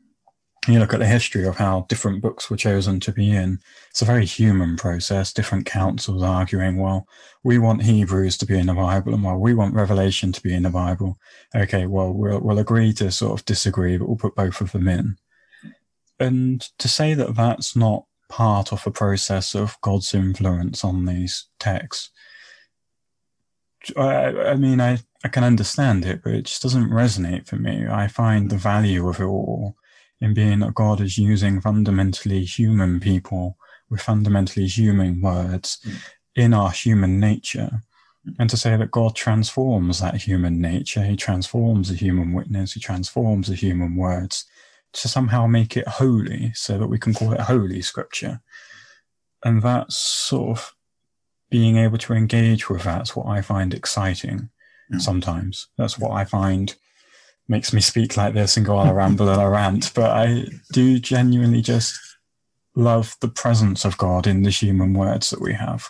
you 0.74 0.80
look 0.80 0.94
at 0.94 1.00
the 1.00 1.08
history 1.08 1.46
of 1.46 1.58
how 1.58 1.86
different 1.90 2.22
books 2.22 2.50
were 2.50 2.58
chosen 2.58 3.00
to 3.02 3.12
be 3.12 3.34
in. 3.34 3.60
It's 3.90 4.02
a 4.02 4.06
very 4.06 4.26
human 4.26 4.76
process. 4.76 5.34
Different 5.34 5.66
councils 5.66 6.24
arguing, 6.24 6.78
well, 6.78 7.08
we 7.44 7.58
want 7.58 7.84
Hebrews 7.84 8.38
to 8.40 8.46
be 8.46 8.58
in 8.58 8.68
the 8.68 8.74
Bible, 8.74 9.14
and 9.14 9.24
well, 9.24 9.38
we 9.38 9.54
want 9.54 9.76
Revelation 9.76 10.32
to 10.32 10.42
be 10.42 10.54
in 10.54 10.64
the 10.64 10.70
Bible. 10.70 11.18
Okay, 11.56 11.86
well, 11.86 12.12
we'll, 12.12 12.40
we'll 12.40 12.60
agree 12.60 12.94
to 12.94 13.12
sort 13.12 13.40
of 13.40 13.46
disagree, 13.46 13.98
but 13.98 14.08
we'll 14.08 14.18
put 14.18 14.36
both 14.36 14.62
of 14.62 14.72
them 14.72 14.88
in. 14.88 15.18
And 16.20 16.62
to 16.80 16.88
say 16.88 17.14
that 17.14 17.36
that's 17.36 17.76
not 17.76 18.06
part 18.30 18.74
of 18.74 18.84
the 18.84 18.92
process 18.92 19.56
of 19.56 19.78
God's 19.82 20.14
influence 20.14 20.84
on 20.84 21.06
these 21.06 21.48
texts, 21.60 22.12
I, 23.96 24.26
I 24.26 24.56
mean, 24.56 24.82
I, 24.82 25.00
I 25.24 25.28
can 25.30 25.44
understand 25.44 26.06
it, 26.06 26.22
but 26.24 26.34
it 26.34 26.46
just 26.46 26.62
doesn't 26.62 26.90
resonate 26.90 27.48
for 27.48 27.56
me. 27.56 27.88
I 27.88 28.08
find 28.08 28.50
the 28.50 28.58
value 28.58 29.08
of 29.08 29.20
it 29.20 29.26
all 29.26 29.76
in 30.22 30.34
being 30.34 30.60
that 30.60 30.74
God 30.74 31.00
is 31.00 31.18
using 31.18 31.62
fundamentally 31.62 32.44
human 32.44 33.00
people 33.00 33.58
with 33.90 34.02
fundamentally 34.02 34.68
human 34.68 35.22
words 35.22 35.80
mm. 35.86 35.96
in 36.36 36.54
our 36.54 36.72
human 36.72 37.20
nature. 37.20 37.84
And 38.40 38.50
to 38.50 38.58
say 38.58 38.76
that 38.76 38.92
God 38.92 39.16
transforms 39.16 40.00
that 40.00 40.16
human 40.16 40.60
nature, 40.60 41.04
He 41.04 41.16
transforms 41.16 41.90
the 41.90 41.96
human 41.96 42.34
witness, 42.34 42.74
He 42.74 42.80
transforms 42.80 43.48
the 43.48 43.56
human 43.56 43.96
words 43.96 44.46
to 44.94 45.08
somehow 45.08 45.48
make 45.48 45.78
it 45.78 45.88
holy 45.88 46.52
so 46.54 46.78
that 46.78 46.88
we 46.88 46.98
can 46.98 47.14
call 47.14 47.34
it 47.34 47.42
holy 47.42 47.82
scripture. 47.82 48.42
And 49.44 49.62
that's 49.62 49.96
sort 49.96 50.58
of 50.58 50.76
being 51.50 51.78
able 51.78 51.98
to 52.00 52.14
engage 52.14 52.70
with 52.70 52.84
that's 52.84 53.16
what 53.16 53.28
I 53.28 53.42
find 53.42 53.74
exciting 53.74 54.50
mm. 54.92 55.02
sometimes. 55.02 55.68
That's 55.78 55.98
what 55.98 56.12
I 56.12 56.26
find 56.26 56.76
makes 57.48 57.74
me 57.74 57.82
speak 57.82 58.18
like 58.18 58.34
this 58.34 58.58
and 58.58 58.66
go 58.66 58.76
on 58.76 58.88
a 58.88 58.94
ramble 58.94 59.30
and 59.30 59.42
a 59.42 59.50
rant, 59.50 59.94
but 59.94 60.12
I 60.12 60.46
do 60.72 61.00
genuinely 61.00 61.62
just 61.62 61.98
love 62.76 63.16
the 63.22 63.30
presence 63.30 63.86
of 63.86 63.98
God 63.98 64.28
in 64.28 64.44
the 64.44 64.50
human 64.50 64.94
words 64.94 65.30
that 65.30 65.42
we 65.42 65.54
have. 65.54 65.88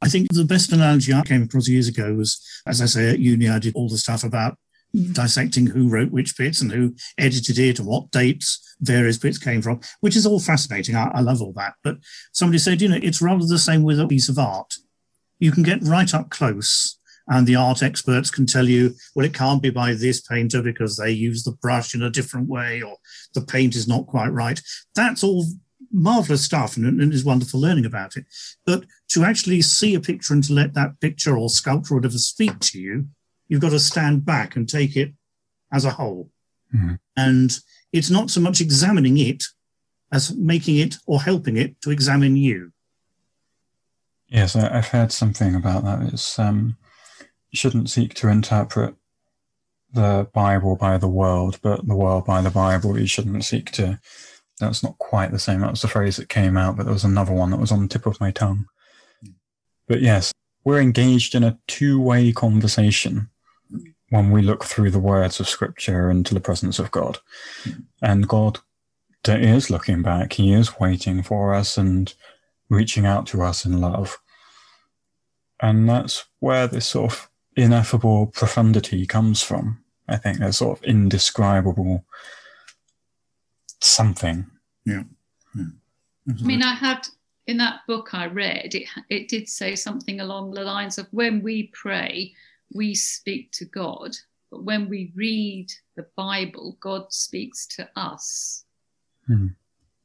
I 0.00 0.08
think 0.08 0.32
the 0.32 0.44
best 0.44 0.72
analogy 0.72 1.12
I 1.12 1.22
came 1.22 1.44
across 1.44 1.68
years 1.68 1.88
ago 1.88 2.14
was, 2.14 2.44
as 2.66 2.82
I 2.82 2.86
say, 2.86 3.10
at 3.10 3.20
uni, 3.20 3.48
I 3.48 3.58
did 3.58 3.74
all 3.76 3.88
the 3.88 3.98
stuff 3.98 4.24
about 4.24 4.58
mm-hmm. 4.94 5.12
dissecting 5.12 5.66
who 5.68 5.88
wrote 5.88 6.10
which 6.10 6.36
bits 6.36 6.60
and 6.60 6.72
who 6.72 6.94
edited 7.18 7.58
it 7.58 7.78
and 7.78 7.88
what 7.88 8.10
dates 8.10 8.76
various 8.80 9.16
bits 9.16 9.38
came 9.38 9.62
from, 9.62 9.80
which 10.00 10.16
is 10.16 10.26
all 10.26 10.40
fascinating. 10.40 10.96
I, 10.96 11.10
I 11.14 11.20
love 11.20 11.40
all 11.40 11.52
that. 11.52 11.74
But 11.84 11.98
somebody 12.32 12.58
said, 12.58 12.82
you 12.82 12.88
know, 12.88 12.98
it's 13.00 13.22
rather 13.22 13.46
the 13.46 13.58
same 13.58 13.84
with 13.84 14.00
a 14.00 14.08
piece 14.08 14.28
of 14.28 14.38
art. 14.38 14.74
You 15.38 15.52
can 15.52 15.62
get 15.62 15.82
right 15.82 16.12
up 16.12 16.30
close 16.30 16.98
and 17.28 17.46
the 17.46 17.56
art 17.56 17.82
experts 17.82 18.30
can 18.30 18.46
tell 18.46 18.68
you, 18.68 18.94
well, 19.14 19.26
it 19.26 19.34
can't 19.34 19.62
be 19.62 19.70
by 19.70 19.94
this 19.94 20.20
painter 20.20 20.62
because 20.62 20.96
they 20.96 21.10
use 21.10 21.42
the 21.42 21.52
brush 21.52 21.94
in 21.94 22.02
a 22.02 22.10
different 22.10 22.48
way 22.48 22.82
or 22.82 22.96
the 23.34 23.40
paint 23.40 23.76
is 23.76 23.88
not 23.88 24.06
quite 24.06 24.28
right. 24.28 24.60
That's 24.94 25.22
all 25.22 25.44
marvelous 25.92 26.44
stuff 26.44 26.76
and, 26.76 27.00
and 27.00 27.12
is 27.12 27.24
wonderful 27.24 27.60
learning 27.60 27.86
about 27.86 28.16
it. 28.16 28.24
But 28.66 28.84
to 29.10 29.24
actually 29.24 29.62
see 29.62 29.94
a 29.94 30.00
picture 30.00 30.34
and 30.34 30.42
to 30.44 30.52
let 30.52 30.74
that 30.74 31.00
picture 31.00 31.36
or 31.36 31.48
sculpture 31.48 31.94
or 31.94 31.98
whatever 31.98 32.18
speak 32.18 32.58
to 32.60 32.80
you, 32.80 33.06
you've 33.48 33.60
got 33.60 33.70
to 33.70 33.78
stand 33.78 34.24
back 34.24 34.56
and 34.56 34.68
take 34.68 34.96
it 34.96 35.12
as 35.72 35.84
a 35.84 35.90
whole. 35.90 36.30
Mm-hmm. 36.74 36.94
And 37.16 37.58
it's 37.92 38.10
not 38.10 38.30
so 38.30 38.40
much 38.40 38.60
examining 38.60 39.18
it 39.18 39.44
as 40.10 40.34
making 40.34 40.78
it 40.78 40.96
or 41.06 41.20
helping 41.20 41.56
it 41.56 41.80
to 41.82 41.90
examine 41.90 42.36
you. 42.36 42.72
Yes, 44.28 44.56
I've 44.56 44.88
heard 44.88 45.12
something 45.12 45.54
about 45.54 45.84
that. 45.84 46.10
It's 46.12 46.38
um, 46.38 46.76
shouldn't 47.54 47.90
seek 47.90 48.14
to 48.14 48.28
interpret 48.28 48.94
the 49.92 50.28
Bible 50.32 50.76
by 50.76 50.98
the 50.98 51.08
world, 51.08 51.58
but 51.62 51.86
the 51.86 51.94
world 51.94 52.24
by 52.24 52.40
the 52.40 52.50
Bible. 52.50 52.98
You 52.98 53.06
shouldn't 53.06 53.44
seek 53.44 53.70
to. 53.72 54.00
That's 54.58 54.82
not 54.82 54.98
quite 54.98 55.32
the 55.32 55.38
same. 55.38 55.60
That 55.60 55.70
was 55.70 55.82
the 55.82 55.88
phrase 55.88 56.16
that 56.16 56.28
came 56.28 56.56
out, 56.56 56.76
but 56.76 56.84
there 56.84 56.92
was 56.92 57.04
another 57.04 57.32
one 57.32 57.50
that 57.50 57.60
was 57.60 57.72
on 57.72 57.82
the 57.82 57.88
tip 57.88 58.06
of 58.06 58.20
my 58.20 58.30
tongue. 58.30 58.66
But 59.88 60.00
yes, 60.00 60.32
we're 60.64 60.80
engaged 60.80 61.34
in 61.34 61.42
a 61.42 61.58
two 61.66 62.00
way 62.00 62.32
conversation 62.32 63.28
when 64.10 64.30
we 64.30 64.42
look 64.42 64.64
through 64.64 64.90
the 64.90 64.98
words 64.98 65.40
of 65.40 65.48
Scripture 65.48 66.10
into 66.10 66.34
the 66.34 66.40
presence 66.40 66.78
of 66.78 66.90
God. 66.90 67.18
And 68.00 68.28
God 68.28 68.60
is 69.26 69.70
looking 69.70 70.02
back, 70.02 70.34
He 70.34 70.52
is 70.52 70.78
waiting 70.78 71.22
for 71.22 71.54
us 71.54 71.76
and 71.76 72.12
reaching 72.68 73.06
out 73.06 73.26
to 73.28 73.42
us 73.42 73.64
in 73.64 73.80
love. 73.80 74.18
And 75.60 75.88
that's 75.88 76.24
where 76.40 76.66
this 76.66 76.86
sort 76.86 77.12
of 77.12 77.28
ineffable 77.56 78.26
profundity 78.26 79.06
comes 79.06 79.42
from. 79.42 79.82
I 80.08 80.16
think 80.16 80.38
there's 80.38 80.58
sort 80.58 80.78
of 80.78 80.84
indescribable 80.84 82.04
something. 83.80 84.46
Yeah. 84.84 85.04
yeah. 85.54 85.64
I 86.28 86.42
mean, 86.42 86.62
I 86.62 86.74
had 86.74 87.06
in 87.46 87.56
that 87.58 87.80
book 87.86 88.14
I 88.14 88.26
read, 88.26 88.74
it 88.74 88.88
it 89.08 89.28
did 89.28 89.48
say 89.48 89.74
something 89.74 90.20
along 90.20 90.52
the 90.52 90.64
lines 90.64 90.98
of 90.98 91.06
when 91.10 91.42
we 91.42 91.68
pray, 91.72 92.34
we 92.72 92.94
speak 92.94 93.52
to 93.52 93.64
God, 93.64 94.16
but 94.50 94.62
when 94.64 94.88
we 94.88 95.12
read 95.14 95.72
the 95.96 96.06
Bible, 96.16 96.76
God 96.80 97.12
speaks 97.12 97.66
to 97.68 97.88
us. 97.96 98.64
Hmm. 99.26 99.48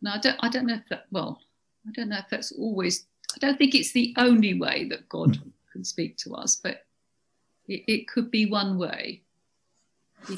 Now 0.01 0.15
I 0.15 0.19
don't 0.19 0.37
I 0.39 0.49
don't 0.49 0.67
know 0.67 0.75
if 0.75 0.89
that 0.89 1.05
well, 1.11 1.41
I 1.87 1.91
don't 1.91 2.09
know 2.09 2.19
if 2.19 2.29
that's 2.29 2.51
always 2.51 3.05
I 3.35 3.39
don't 3.39 3.57
think 3.57 3.75
it's 3.75 3.91
the 3.91 4.13
only 4.17 4.53
way 4.53 4.87
that 4.89 5.09
God 5.09 5.37
can 5.71 5.83
speak 5.83 6.17
to 6.17 6.33
us, 6.33 6.55
but 6.55 6.86
it, 7.67 7.83
it 7.87 8.07
could 8.07 8.31
be 8.31 8.45
one 8.45 8.77
way. 8.77 9.21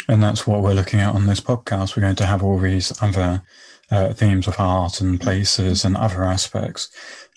And 0.08 0.22
that's 0.22 0.46
what 0.46 0.62
we're 0.62 0.74
looking 0.74 1.00
at 1.00 1.16
on 1.16 1.26
this 1.26 1.42
podcast. 1.42 1.96
We're 1.96 2.02
going 2.02 2.16
to 2.18 2.26
have 2.26 2.44
all 2.44 2.60
these 2.60 2.92
other 3.02 3.42
uh, 3.90 4.14
themes 4.14 4.48
of 4.48 4.60
art 4.60 5.02
and 5.02 5.20
places 5.20 5.84
and 5.84 5.98
other 5.98 6.24
aspects. 6.24 6.90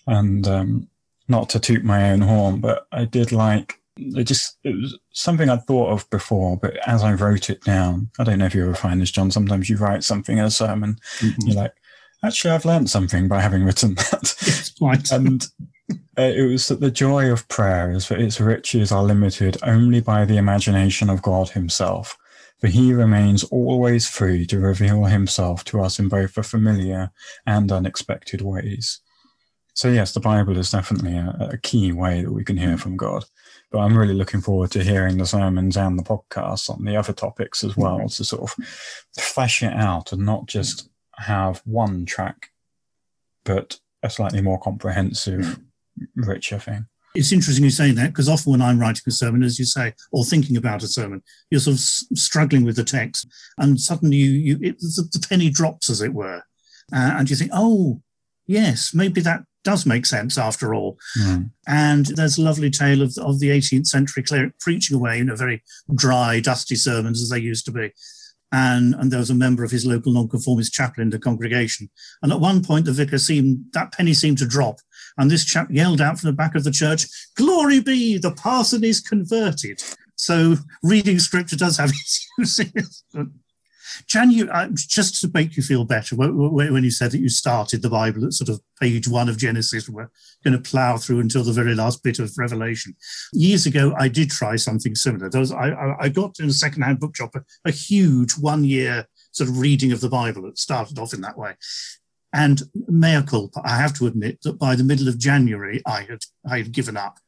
And 0.06 0.46
um, 0.46 0.88
not 1.28 1.48
to 1.50 1.60
toot 1.60 1.84
my 1.84 2.10
own 2.10 2.20
horn, 2.20 2.60
but 2.60 2.86
I 2.92 3.04
did 3.04 3.32
like 3.32 3.78
it. 3.96 4.24
Just 4.24 4.58
it 4.64 4.74
was 4.74 4.98
something 5.12 5.48
I'd 5.48 5.64
thought 5.64 5.90
of 5.90 6.10
before, 6.10 6.56
but 6.56 6.76
as 6.86 7.02
I 7.02 7.12
wrote 7.12 7.50
it 7.50 7.62
down, 7.62 8.10
I 8.18 8.24
don't 8.24 8.38
know 8.38 8.46
if 8.46 8.54
you 8.54 8.64
ever 8.64 8.74
find 8.74 9.00
this, 9.00 9.10
John. 9.10 9.30
Sometimes 9.30 9.68
you 9.70 9.76
write 9.76 10.04
something 10.04 10.38
in 10.38 10.44
a 10.44 10.50
sermon, 10.50 10.98
mm-hmm. 11.18 11.48
you're 11.48 11.56
like, 11.56 11.74
actually, 12.24 12.52
I've 12.52 12.64
learned 12.64 12.90
something 12.90 13.28
by 13.28 13.40
having 13.40 13.64
written 13.64 13.94
that. 13.94 14.34
Yes, 14.46 14.72
right. 14.80 15.10
and 15.12 15.46
uh, 16.18 16.22
it 16.22 16.50
was 16.50 16.68
that 16.68 16.80
the 16.80 16.90
joy 16.90 17.30
of 17.30 17.48
prayer 17.48 17.90
is 17.90 18.08
that 18.08 18.20
its 18.20 18.40
riches 18.40 18.92
are 18.92 19.02
limited 19.02 19.56
only 19.62 20.00
by 20.00 20.24
the 20.24 20.36
imagination 20.36 21.10
of 21.10 21.22
God 21.22 21.50
Himself 21.50 22.16
for 22.62 22.68
he 22.68 22.94
remains 22.94 23.42
always 23.44 24.06
free 24.06 24.46
to 24.46 24.60
reveal 24.60 25.02
himself 25.06 25.64
to 25.64 25.80
us 25.80 25.98
in 25.98 26.08
both 26.08 26.34
the 26.34 26.44
familiar 26.44 27.10
and 27.44 27.72
unexpected 27.72 28.40
ways. 28.40 29.00
So, 29.74 29.88
yes, 29.88 30.14
the 30.14 30.20
Bible 30.20 30.56
is 30.56 30.70
definitely 30.70 31.16
a, 31.16 31.48
a, 31.54 31.58
key 31.58 31.90
way 31.90 32.22
that 32.22 32.30
we 32.30 32.44
can 32.44 32.56
hear 32.56 32.78
from 32.78 32.96
God. 32.96 33.24
But 33.72 33.80
I'm 33.80 33.98
really 33.98 34.14
looking 34.14 34.40
forward 34.40 34.70
to 34.72 34.84
hearing 34.84 35.18
the 35.18 35.26
sermons 35.26 35.76
and 35.76 35.98
the 35.98 36.04
podcasts 36.04 36.70
on 36.70 36.84
the 36.84 36.96
other 36.96 37.12
topics 37.12 37.64
as 37.64 37.76
well 37.76 38.08
to 38.08 38.24
sort 38.24 38.42
of 38.42 38.54
flesh 39.18 39.64
it 39.64 39.72
out 39.72 40.12
and 40.12 40.24
not 40.24 40.46
just 40.46 40.88
have 41.16 41.62
one 41.64 42.06
track, 42.06 42.50
but 43.44 43.80
a 44.04 44.10
slightly 44.10 44.40
more 44.40 44.60
comprehensive, 44.60 45.58
richer 46.16 46.58
thing 46.58 46.86
it's 47.14 47.32
interesting 47.32 47.64
you 47.64 47.70
saying 47.70 47.94
that 47.96 48.08
because 48.08 48.28
often 48.28 48.52
when 48.52 48.62
I'm 48.62 48.78
writing 48.78 49.02
a 49.06 49.10
sermon, 49.10 49.42
as 49.42 49.58
you 49.58 49.64
say, 49.64 49.92
or 50.12 50.24
thinking 50.24 50.56
about 50.56 50.82
a 50.82 50.88
sermon, 50.88 51.22
you're 51.50 51.60
sort 51.60 51.76
of 51.76 51.80
struggling 51.80 52.64
with 52.64 52.76
the 52.76 52.84
text, 52.84 53.26
and 53.58 53.78
suddenly 53.78 54.16
you, 54.16 54.30
you 54.30 54.58
it, 54.62 54.78
the, 54.78 55.08
the, 55.12 55.26
penny 55.28 55.50
drops, 55.50 55.90
as 55.90 56.00
it 56.00 56.14
were, 56.14 56.42
uh, 56.92 57.14
and 57.18 57.28
you 57.28 57.36
think, 57.36 57.50
oh, 57.52 58.00
yes, 58.46 58.92
maybe 58.94 59.20
that 59.20 59.44
does 59.64 59.86
make 59.86 60.06
sense 60.06 60.38
after 60.38 60.74
all. 60.74 60.98
Mm. 61.20 61.50
And 61.68 62.06
there's 62.06 62.38
a 62.38 62.42
lovely 62.42 62.70
tale 62.70 63.02
of, 63.02 63.16
of 63.18 63.38
the 63.38 63.50
18th 63.50 63.86
century 63.86 64.22
cleric 64.22 64.58
preaching 64.58 64.96
away 64.96 65.18
in 65.18 65.30
a 65.30 65.36
very 65.36 65.62
dry, 65.94 66.40
dusty 66.40 66.74
sermons 66.74 67.22
as 67.22 67.28
they 67.28 67.38
used 67.38 67.64
to 67.66 67.72
be. 67.72 67.92
And, 68.50 68.94
and 68.94 69.10
there 69.10 69.20
was 69.20 69.30
a 69.30 69.34
member 69.34 69.64
of 69.64 69.70
his 69.70 69.86
local 69.86 70.12
nonconformist 70.12 70.72
chapel 70.72 71.02
in 71.02 71.10
the 71.10 71.18
congregation. 71.18 71.88
And 72.22 72.32
at 72.32 72.40
one 72.40 72.62
point, 72.62 72.84
the 72.84 72.92
vicar 72.92 73.18
seemed, 73.18 73.64
that 73.72 73.92
penny 73.92 74.12
seemed 74.12 74.38
to 74.38 74.46
drop 74.46 74.78
and 75.18 75.30
this 75.30 75.44
chap 75.44 75.68
yelled 75.70 76.00
out 76.00 76.18
from 76.18 76.28
the 76.28 76.36
back 76.36 76.54
of 76.54 76.64
the 76.64 76.70
church, 76.70 77.06
Glory 77.36 77.80
be, 77.80 78.18
the 78.18 78.32
parson 78.32 78.84
is 78.84 79.00
converted. 79.00 79.82
So 80.16 80.56
reading 80.82 81.18
scripture 81.18 81.56
does 81.56 81.76
have 81.78 81.90
its 82.04 82.28
uses. 82.38 83.04
Jan, 84.06 84.30
you, 84.30 84.48
uh, 84.50 84.68
just 84.74 85.20
to 85.20 85.30
make 85.34 85.56
you 85.56 85.62
feel 85.62 85.84
better, 85.84 86.16
when 86.16 86.84
you 86.84 86.90
said 86.90 87.10
that 87.10 87.20
you 87.20 87.28
started 87.28 87.82
the 87.82 87.90
Bible 87.90 88.24
at 88.24 88.32
sort 88.32 88.48
of 88.48 88.60
page 88.80 89.08
one 89.08 89.28
of 89.28 89.36
Genesis, 89.36 89.88
we're 89.88 90.10
going 90.44 90.60
to 90.60 90.70
plow 90.70 90.96
through 90.96 91.20
until 91.20 91.44
the 91.44 91.52
very 91.52 91.74
last 91.74 92.02
bit 92.02 92.18
of 92.18 92.32
Revelation. 92.38 92.96
Years 93.32 93.66
ago, 93.66 93.94
I 93.98 94.08
did 94.08 94.30
try 94.30 94.56
something 94.56 94.94
similar. 94.94 95.28
Was, 95.34 95.52
I, 95.52 95.94
I, 96.00 96.08
got 96.08 96.38
in 96.40 96.48
a 96.48 96.52
secondhand 96.52 97.00
bookshop 97.00 97.34
a, 97.34 97.42
a 97.64 97.70
huge 97.70 98.32
one 98.32 98.64
year 98.64 99.06
sort 99.32 99.50
of 99.50 99.58
reading 99.58 99.92
of 99.92 100.00
the 100.00 100.08
Bible. 100.08 100.46
It 100.46 100.58
started 100.58 100.98
off 100.98 101.14
in 101.14 101.20
that 101.22 101.38
way. 101.38 101.54
And 102.32 102.62
mea 102.88 103.22
culpa, 103.22 103.60
I 103.64 103.76
have 103.76 103.94
to 103.94 104.06
admit 104.06 104.38
that 104.42 104.58
by 104.58 104.74
the 104.74 104.84
middle 104.84 105.08
of 105.08 105.18
January, 105.18 105.82
I 105.86 106.02
had, 106.02 106.20
I 106.50 106.58
had 106.58 106.72
given 106.72 106.96
up. 106.96 107.18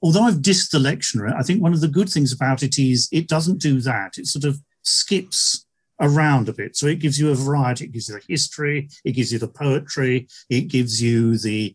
Although 0.00 0.22
I've 0.22 0.42
dissed 0.42 0.70
the 0.70 0.78
lectionary, 0.78 1.34
I 1.36 1.42
think 1.42 1.60
one 1.60 1.72
of 1.72 1.80
the 1.80 1.88
good 1.88 2.08
things 2.08 2.32
about 2.32 2.62
it 2.62 2.78
is 2.78 3.08
it 3.10 3.26
doesn't 3.26 3.60
do 3.60 3.80
that. 3.80 4.16
It 4.16 4.26
sort 4.26 4.44
of 4.44 4.60
skips 4.82 5.66
around 6.00 6.48
a 6.48 6.52
bit. 6.52 6.76
So 6.76 6.86
it 6.86 7.00
gives 7.00 7.18
you 7.18 7.30
a 7.30 7.34
variety. 7.34 7.84
It 7.84 7.92
gives 7.92 8.08
you 8.08 8.14
the 8.14 8.24
history, 8.28 8.88
it 9.04 9.12
gives 9.12 9.32
you 9.32 9.38
the 9.40 9.48
poetry, 9.48 10.28
it 10.48 10.68
gives 10.68 11.02
you 11.02 11.36
the 11.36 11.74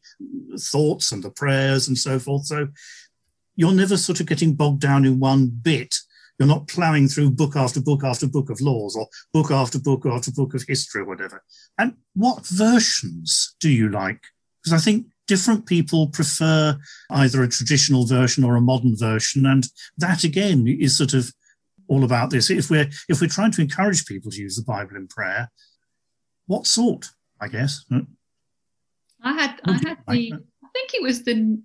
thoughts 0.57 1.11
and 1.11 1.21
the 1.21 1.31
prayers 1.31 1.87
and 1.87 1.97
so 1.97 2.19
forth. 2.19 2.45
So 2.45 2.69
you're 3.55 3.73
never 3.73 3.97
sort 3.97 4.19
of 4.19 4.25
getting 4.25 4.53
bogged 4.53 4.79
down 4.79 5.05
in 5.05 5.19
one 5.19 5.47
bit 5.47 5.95
you're 6.39 6.47
not 6.47 6.67
plowing 6.67 7.07
through 7.07 7.31
book 7.31 7.55
after 7.55 7.79
book 7.79 8.03
after 8.03 8.27
book 8.27 8.49
of 8.49 8.59
laws 8.59 8.95
or 8.95 9.07
book 9.33 9.51
after 9.51 9.79
book 9.79 10.05
after 10.05 10.31
book 10.31 10.53
of 10.53 10.63
history 10.67 11.01
or 11.01 11.05
whatever. 11.05 11.43
And 11.77 11.95
what 12.15 12.45
versions 12.47 13.55
do 13.59 13.69
you 13.69 13.89
like? 13.89 14.21
Because 14.61 14.81
I 14.81 14.83
think 14.83 15.07
different 15.27 15.65
people 15.65 16.07
prefer 16.07 16.77
either 17.09 17.43
a 17.43 17.47
traditional 17.47 18.05
version 18.05 18.43
or 18.43 18.55
a 18.55 18.61
modern 18.61 18.97
version. 18.97 19.45
And 19.45 19.67
that 19.97 20.23
again 20.23 20.67
is 20.67 20.97
sort 20.97 21.13
of 21.13 21.31
all 21.87 22.03
about 22.03 22.29
this. 22.29 22.49
If 22.49 22.69
we're 22.69 22.89
if 23.09 23.21
we're 23.21 23.27
trying 23.27 23.51
to 23.51 23.61
encourage 23.61 24.05
people 24.05 24.31
to 24.31 24.41
use 24.41 24.55
the 24.55 24.63
Bible 24.63 24.95
in 24.95 25.07
prayer, 25.07 25.51
what 26.47 26.65
sort, 26.65 27.09
I 27.39 27.47
guess? 27.47 27.85
Hmm? 27.89 27.99
I 29.21 29.33
had 29.33 29.59
I 29.65 29.73
had 29.73 29.97
the 30.07 30.33
I 30.33 30.67
think 30.73 30.93
it 30.93 31.01
was 31.01 31.23
the 31.23 31.61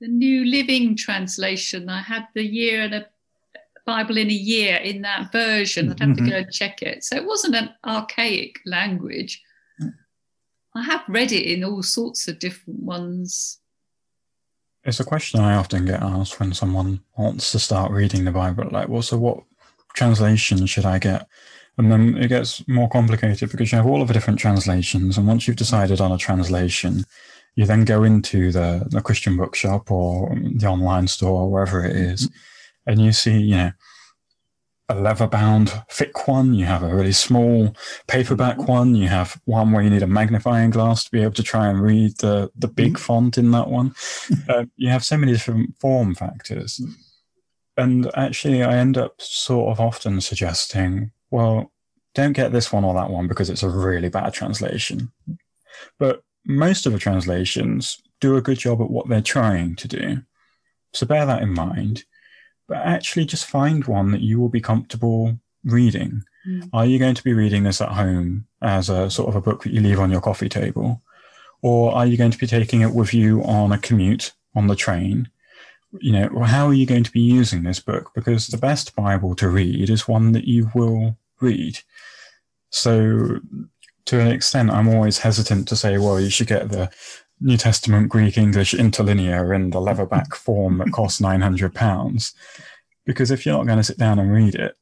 the 0.00 0.08
New 0.08 0.44
Living 0.44 0.96
Translation. 0.96 1.88
I 1.88 2.02
had 2.02 2.26
the 2.34 2.44
year 2.44 2.82
and 2.82 2.94
a 2.94 3.06
Bible 3.86 4.18
in 4.18 4.28
a 4.28 4.34
year 4.34 4.76
in 4.76 5.02
that 5.02 5.30
version. 5.32 5.90
I'd 5.90 6.00
have 6.00 6.10
mm-hmm. 6.10 6.24
to 6.24 6.30
go 6.30 6.36
and 6.38 6.52
check 6.52 6.82
it. 6.82 7.04
So 7.04 7.16
it 7.16 7.24
wasn't 7.24 7.54
an 7.54 7.70
archaic 7.86 8.60
language. 8.66 9.42
I 10.74 10.82
have 10.82 11.02
read 11.08 11.32
it 11.32 11.44
in 11.46 11.64
all 11.64 11.82
sorts 11.82 12.28
of 12.28 12.38
different 12.38 12.80
ones. 12.80 13.60
It's 14.84 15.00
a 15.00 15.04
question 15.04 15.40
I 15.40 15.54
often 15.54 15.86
get 15.86 16.02
asked 16.02 16.38
when 16.38 16.52
someone 16.52 17.00
wants 17.16 17.50
to 17.52 17.58
start 17.58 17.92
reading 17.92 18.24
the 18.24 18.32
Bible. 18.32 18.68
Like, 18.70 18.88
well, 18.88 19.02
so 19.02 19.16
what 19.16 19.42
translation 19.94 20.66
should 20.66 20.84
I 20.84 20.98
get? 20.98 21.26
And 21.78 21.90
then 21.90 22.16
it 22.18 22.28
gets 22.28 22.66
more 22.68 22.88
complicated 22.88 23.50
because 23.50 23.70
you 23.70 23.76
have 23.76 23.86
all 23.86 24.02
of 24.02 24.08
the 24.08 24.14
different 24.14 24.38
translations. 24.38 25.16
And 25.16 25.26
once 25.26 25.46
you've 25.46 25.56
decided 25.56 26.00
on 26.00 26.12
a 26.12 26.18
translation, 26.18 27.04
you 27.54 27.66
then 27.66 27.84
go 27.84 28.02
into 28.02 28.52
the, 28.52 28.86
the 28.88 29.00
Christian 29.00 29.36
bookshop 29.36 29.90
or 29.90 30.36
the 30.56 30.66
online 30.66 31.06
store, 31.06 31.42
or 31.42 31.50
wherever 31.50 31.84
it 31.84 31.96
is, 31.96 32.28
mm-hmm 32.28 32.38
and 32.86 33.00
you 33.00 33.12
see, 33.12 33.38
you 33.38 33.56
know, 33.56 33.72
a 34.88 34.94
leather 34.94 35.26
bound 35.26 35.72
thick 35.90 36.28
one, 36.28 36.54
you 36.54 36.64
have 36.64 36.82
a 36.82 36.94
really 36.94 37.12
small 37.12 37.74
paperback 38.06 38.56
mm-hmm. 38.56 38.70
one, 38.70 38.94
you 38.94 39.08
have 39.08 39.40
one 39.44 39.72
where 39.72 39.82
you 39.82 39.90
need 39.90 40.02
a 40.02 40.06
magnifying 40.06 40.70
glass 40.70 41.04
to 41.04 41.10
be 41.10 41.22
able 41.22 41.32
to 41.34 41.42
try 41.42 41.68
and 41.68 41.82
read 41.82 42.16
the, 42.18 42.50
the 42.54 42.68
big 42.68 42.94
mm-hmm. 42.94 43.02
font 43.02 43.38
in 43.38 43.50
that 43.50 43.68
one. 43.68 43.94
uh, 44.48 44.64
you 44.76 44.88
have 44.88 45.04
so 45.04 45.16
many 45.16 45.32
different 45.32 45.76
form 45.80 46.14
factors. 46.14 46.78
Mm. 46.78 46.94
And 47.78 48.10
actually, 48.14 48.62
I 48.62 48.76
end 48.76 48.96
up 48.96 49.20
sort 49.20 49.70
of 49.70 49.80
often 49.80 50.20
suggesting, 50.20 51.10
well, 51.30 51.72
don't 52.14 52.32
get 52.32 52.52
this 52.52 52.72
one 52.72 52.84
or 52.84 52.94
that 52.94 53.10
one 53.10 53.28
because 53.28 53.50
it's 53.50 53.62
a 53.62 53.68
really 53.68 54.08
bad 54.08 54.32
translation. 54.32 55.12
But 55.98 56.22
most 56.46 56.86
of 56.86 56.92
the 56.92 56.98
translations 56.98 58.00
do 58.20 58.36
a 58.36 58.40
good 58.40 58.58
job 58.58 58.80
at 58.80 58.88
what 58.88 59.08
they're 59.08 59.20
trying 59.20 59.76
to 59.76 59.88
do. 59.88 60.22
So 60.94 61.04
bear 61.04 61.26
that 61.26 61.42
in 61.42 61.52
mind 61.52 62.04
but 62.68 62.78
actually 62.78 63.24
just 63.24 63.46
find 63.46 63.84
one 63.86 64.10
that 64.12 64.20
you 64.20 64.40
will 64.40 64.48
be 64.48 64.60
comfortable 64.60 65.38
reading. 65.64 66.22
Mm. 66.46 66.70
Are 66.72 66.86
you 66.86 66.98
going 66.98 67.14
to 67.14 67.24
be 67.24 67.32
reading 67.32 67.64
this 67.64 67.80
at 67.80 67.90
home 67.90 68.46
as 68.62 68.88
a 68.88 69.10
sort 69.10 69.28
of 69.28 69.36
a 69.36 69.40
book 69.40 69.62
that 69.62 69.72
you 69.72 69.80
leave 69.80 70.00
on 70.00 70.10
your 70.10 70.20
coffee 70.20 70.48
table? 70.48 71.02
Or 71.62 71.92
are 71.92 72.06
you 72.06 72.16
going 72.16 72.30
to 72.30 72.38
be 72.38 72.46
taking 72.46 72.82
it 72.82 72.94
with 72.94 73.12
you 73.12 73.42
on 73.42 73.72
a 73.72 73.78
commute 73.78 74.32
on 74.54 74.66
the 74.66 74.76
train? 74.76 75.28
You 76.00 76.12
know, 76.12 76.42
how 76.42 76.66
are 76.66 76.74
you 76.74 76.86
going 76.86 77.04
to 77.04 77.12
be 77.12 77.20
using 77.20 77.62
this 77.62 77.80
book? 77.80 78.12
Because 78.14 78.48
the 78.48 78.58
best 78.58 78.94
Bible 78.94 79.34
to 79.36 79.48
read 79.48 79.88
is 79.88 80.08
one 80.08 80.32
that 80.32 80.46
you 80.46 80.70
will 80.74 81.16
read. 81.40 81.80
So, 82.70 83.40
to 84.04 84.20
an 84.20 84.28
extent, 84.28 84.70
I'm 84.70 84.88
always 84.88 85.18
hesitant 85.18 85.66
to 85.68 85.76
say, 85.76 85.98
well, 85.98 86.20
you 86.20 86.30
should 86.30 86.46
get 86.46 86.68
the 86.68 86.90
New 87.40 87.56
Testament 87.56 88.08
Greek 88.08 88.38
English 88.38 88.74
interlinear 88.74 89.52
in 89.54 89.70
the 89.70 89.80
leatherback 89.80 90.34
form 90.34 90.78
that 90.78 90.92
costs 90.92 91.20
nine 91.20 91.40
hundred 91.40 91.74
pounds. 91.74 92.34
Because 93.04 93.30
if 93.30 93.46
you're 93.46 93.56
not 93.56 93.66
going 93.66 93.78
to 93.78 93.84
sit 93.84 93.98
down 93.98 94.18
and 94.18 94.32
read 94.32 94.56
it, 94.56 94.76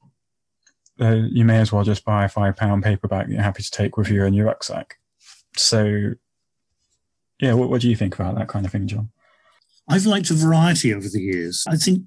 uh, 1.01 1.21
you 1.29 1.45
may 1.45 1.59
as 1.59 1.73
well 1.73 1.85
just 1.85 2.05
buy 2.05 2.25
a 2.25 2.29
five 2.29 2.57
pound 2.57 2.83
paperback 2.83 3.29
you're 3.29 3.43
happy 3.43 3.63
to 3.63 3.71
take 3.71 3.97
with 3.97 4.09
you 4.09 4.25
in 4.25 4.35
your 4.35 4.47
rucksack. 4.47 4.97
So, 5.57 6.13
yeah, 7.41 7.55
what, 7.55 7.69
what 7.69 7.81
do 7.81 7.91
you 7.91 7.97
think 7.97 8.15
about 8.15 8.37
that 8.37 8.49
kind 8.49 8.65
of 8.65 8.73
thing, 8.73 8.87
John? 8.87 9.11
I've 9.89 10.07
liked 10.07 10.31
a 10.31 10.35
variety 10.35 10.95
over 10.95 11.09
the 11.09 11.21
years. 11.21 11.65
I 11.69 11.77
think 11.77 12.03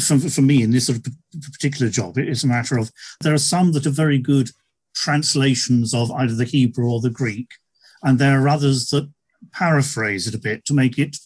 for, 0.00 0.18
for 0.18 0.42
me 0.42 0.62
in 0.62 0.70
this 0.70 0.86
sort 0.86 0.98
of 0.98 1.06
particular 1.52 1.90
job, 1.90 2.16
it's 2.16 2.44
a 2.44 2.48
matter 2.48 2.78
of 2.78 2.90
there 3.20 3.34
are 3.34 3.38
some 3.38 3.72
that 3.72 3.86
are 3.86 3.90
very 3.90 4.18
good 4.18 4.50
translations 4.94 5.92
of 5.92 6.10
either 6.12 6.34
the 6.34 6.44
Hebrew 6.44 6.90
or 6.90 7.00
the 7.00 7.10
Greek, 7.10 7.50
and 8.02 8.18
there 8.18 8.40
are 8.40 8.48
others 8.48 8.88
that 8.90 9.10
paraphrase 9.52 10.26
it 10.26 10.34
a 10.34 10.38
bit 10.38 10.64
to 10.66 10.74
make 10.74 10.98
it 10.98 11.16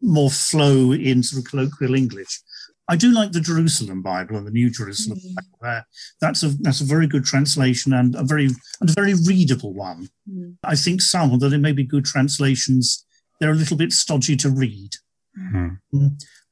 more 0.00 0.30
flow 0.30 0.92
in 0.92 1.22
sort 1.22 1.44
of 1.44 1.50
colloquial 1.50 1.94
English. 1.94 2.40
I 2.86 2.96
do 2.96 3.12
like 3.12 3.32
the 3.32 3.40
Jerusalem 3.40 4.02
Bible 4.02 4.36
and 4.36 4.46
the 4.46 4.50
New 4.50 4.70
Jerusalem 4.70 5.18
mm. 5.18 5.34
Bible. 5.34 5.58
There, 5.62 5.86
that's 6.20 6.42
a 6.42 6.48
that's 6.60 6.82
a 6.82 6.84
very 6.84 7.06
good 7.06 7.24
translation 7.24 7.94
and 7.94 8.14
a 8.14 8.22
very 8.22 8.46
and 8.80 8.90
a 8.90 8.92
very 8.92 9.14
readable 9.14 9.72
one. 9.72 10.08
Mm. 10.30 10.56
I 10.62 10.76
think 10.76 11.00
some, 11.00 11.30
although 11.30 11.48
they 11.48 11.56
may 11.56 11.72
be 11.72 11.84
good 11.84 12.04
translations, 12.04 13.06
they're 13.40 13.52
a 13.52 13.54
little 13.54 13.76
bit 13.76 13.92
stodgy 13.92 14.36
to 14.36 14.50
read. 14.50 14.90
Mm-hmm. 15.38 16.06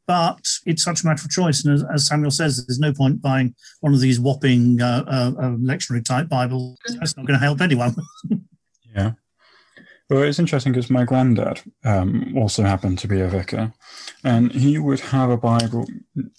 But 0.06 0.46
it's 0.66 0.82
such 0.82 1.02
a 1.02 1.06
matter 1.06 1.24
of 1.24 1.30
choice, 1.30 1.64
and 1.64 1.74
as, 1.74 1.84
as, 1.94 2.06
Samuel 2.06 2.32
says, 2.32 2.66
there's 2.66 2.80
no 2.80 2.92
point 2.92 3.22
buying 3.22 3.54
one 3.80 3.94
of 3.94 4.00
these 4.00 4.18
whopping 4.18 4.80
uh, 4.80 5.04
uh, 5.06 5.32
uh 5.38 5.50
lectionary 5.52 6.04
type 6.04 6.28
Bibles. 6.28 6.76
That's 6.86 7.16
not 7.16 7.26
going 7.26 7.38
to 7.38 7.44
help 7.44 7.60
anyone. 7.60 7.94
yeah. 8.94 9.12
Well, 10.12 10.24
it's 10.24 10.38
interesting 10.38 10.72
because 10.72 10.90
my 10.90 11.04
granddad 11.04 11.62
um, 11.86 12.34
also 12.36 12.64
happened 12.64 12.98
to 12.98 13.08
be 13.08 13.22
a 13.22 13.28
vicar, 13.28 13.72
and 14.22 14.52
he 14.52 14.78
would 14.78 15.00
have 15.00 15.30
a 15.30 15.38
Bible. 15.38 15.86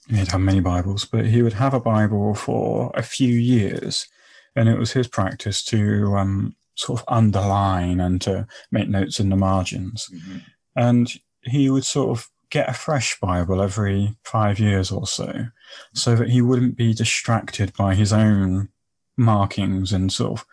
He'd 0.09 0.27
have 0.27 0.41
many 0.41 0.59
Bibles, 0.59 1.05
but 1.05 1.25
he 1.25 1.41
would 1.41 1.53
have 1.53 1.73
a 1.73 1.79
Bible 1.79 2.35
for 2.35 2.91
a 2.93 3.01
few 3.01 3.33
years, 3.33 4.07
and 4.55 4.69
it 4.69 4.77
was 4.77 4.91
his 4.91 5.07
practice 5.07 5.63
to 5.63 6.15
um, 6.15 6.55
sort 6.75 6.99
of 6.99 7.05
underline 7.07 7.99
and 7.99 8.21
to 8.21 8.45
make 8.71 8.89
notes 8.89 9.19
in 9.19 9.29
the 9.29 9.35
margins. 9.35 10.07
Mm-hmm. 10.13 10.37
And 10.75 11.11
he 11.41 11.71
would 11.71 11.85
sort 11.85 12.15
of 12.15 12.29
get 12.51 12.69
a 12.69 12.73
fresh 12.73 13.19
Bible 13.19 13.59
every 13.59 14.15
five 14.23 14.59
years 14.59 14.91
or 14.91 15.07
so, 15.07 15.47
so 15.95 16.15
that 16.15 16.29
he 16.29 16.43
wouldn't 16.43 16.77
be 16.77 16.93
distracted 16.93 17.73
by 17.75 17.95
his 17.95 18.13
own 18.13 18.69
markings 19.17 19.91
and 19.91 20.13
sort 20.13 20.39
of 20.39 20.45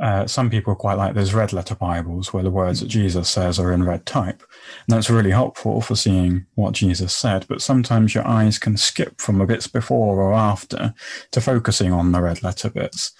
uh, 0.00 0.26
some 0.26 0.50
people 0.50 0.74
quite 0.74 0.98
like 0.98 1.14
those 1.14 1.32
red 1.32 1.52
letter 1.52 1.74
Bibles 1.74 2.32
where 2.32 2.42
the 2.42 2.50
words 2.50 2.80
that 2.80 2.88
Jesus 2.88 3.28
says 3.28 3.58
are 3.58 3.72
in 3.72 3.84
red 3.84 4.04
type. 4.04 4.42
And 4.86 4.96
that's 4.96 5.08
really 5.08 5.30
helpful 5.30 5.80
for 5.80 5.94
seeing 5.94 6.44
what 6.54 6.74
Jesus 6.74 7.14
said. 7.14 7.46
But 7.48 7.62
sometimes 7.62 8.14
your 8.14 8.26
eyes 8.26 8.58
can 8.58 8.76
skip 8.76 9.20
from 9.20 9.38
the 9.38 9.46
bits 9.46 9.68
before 9.68 10.20
or 10.20 10.34
after 10.34 10.92
to 11.30 11.40
focusing 11.40 11.92
on 11.92 12.12
the 12.12 12.20
red 12.20 12.42
letter 12.42 12.68
bits. 12.68 13.12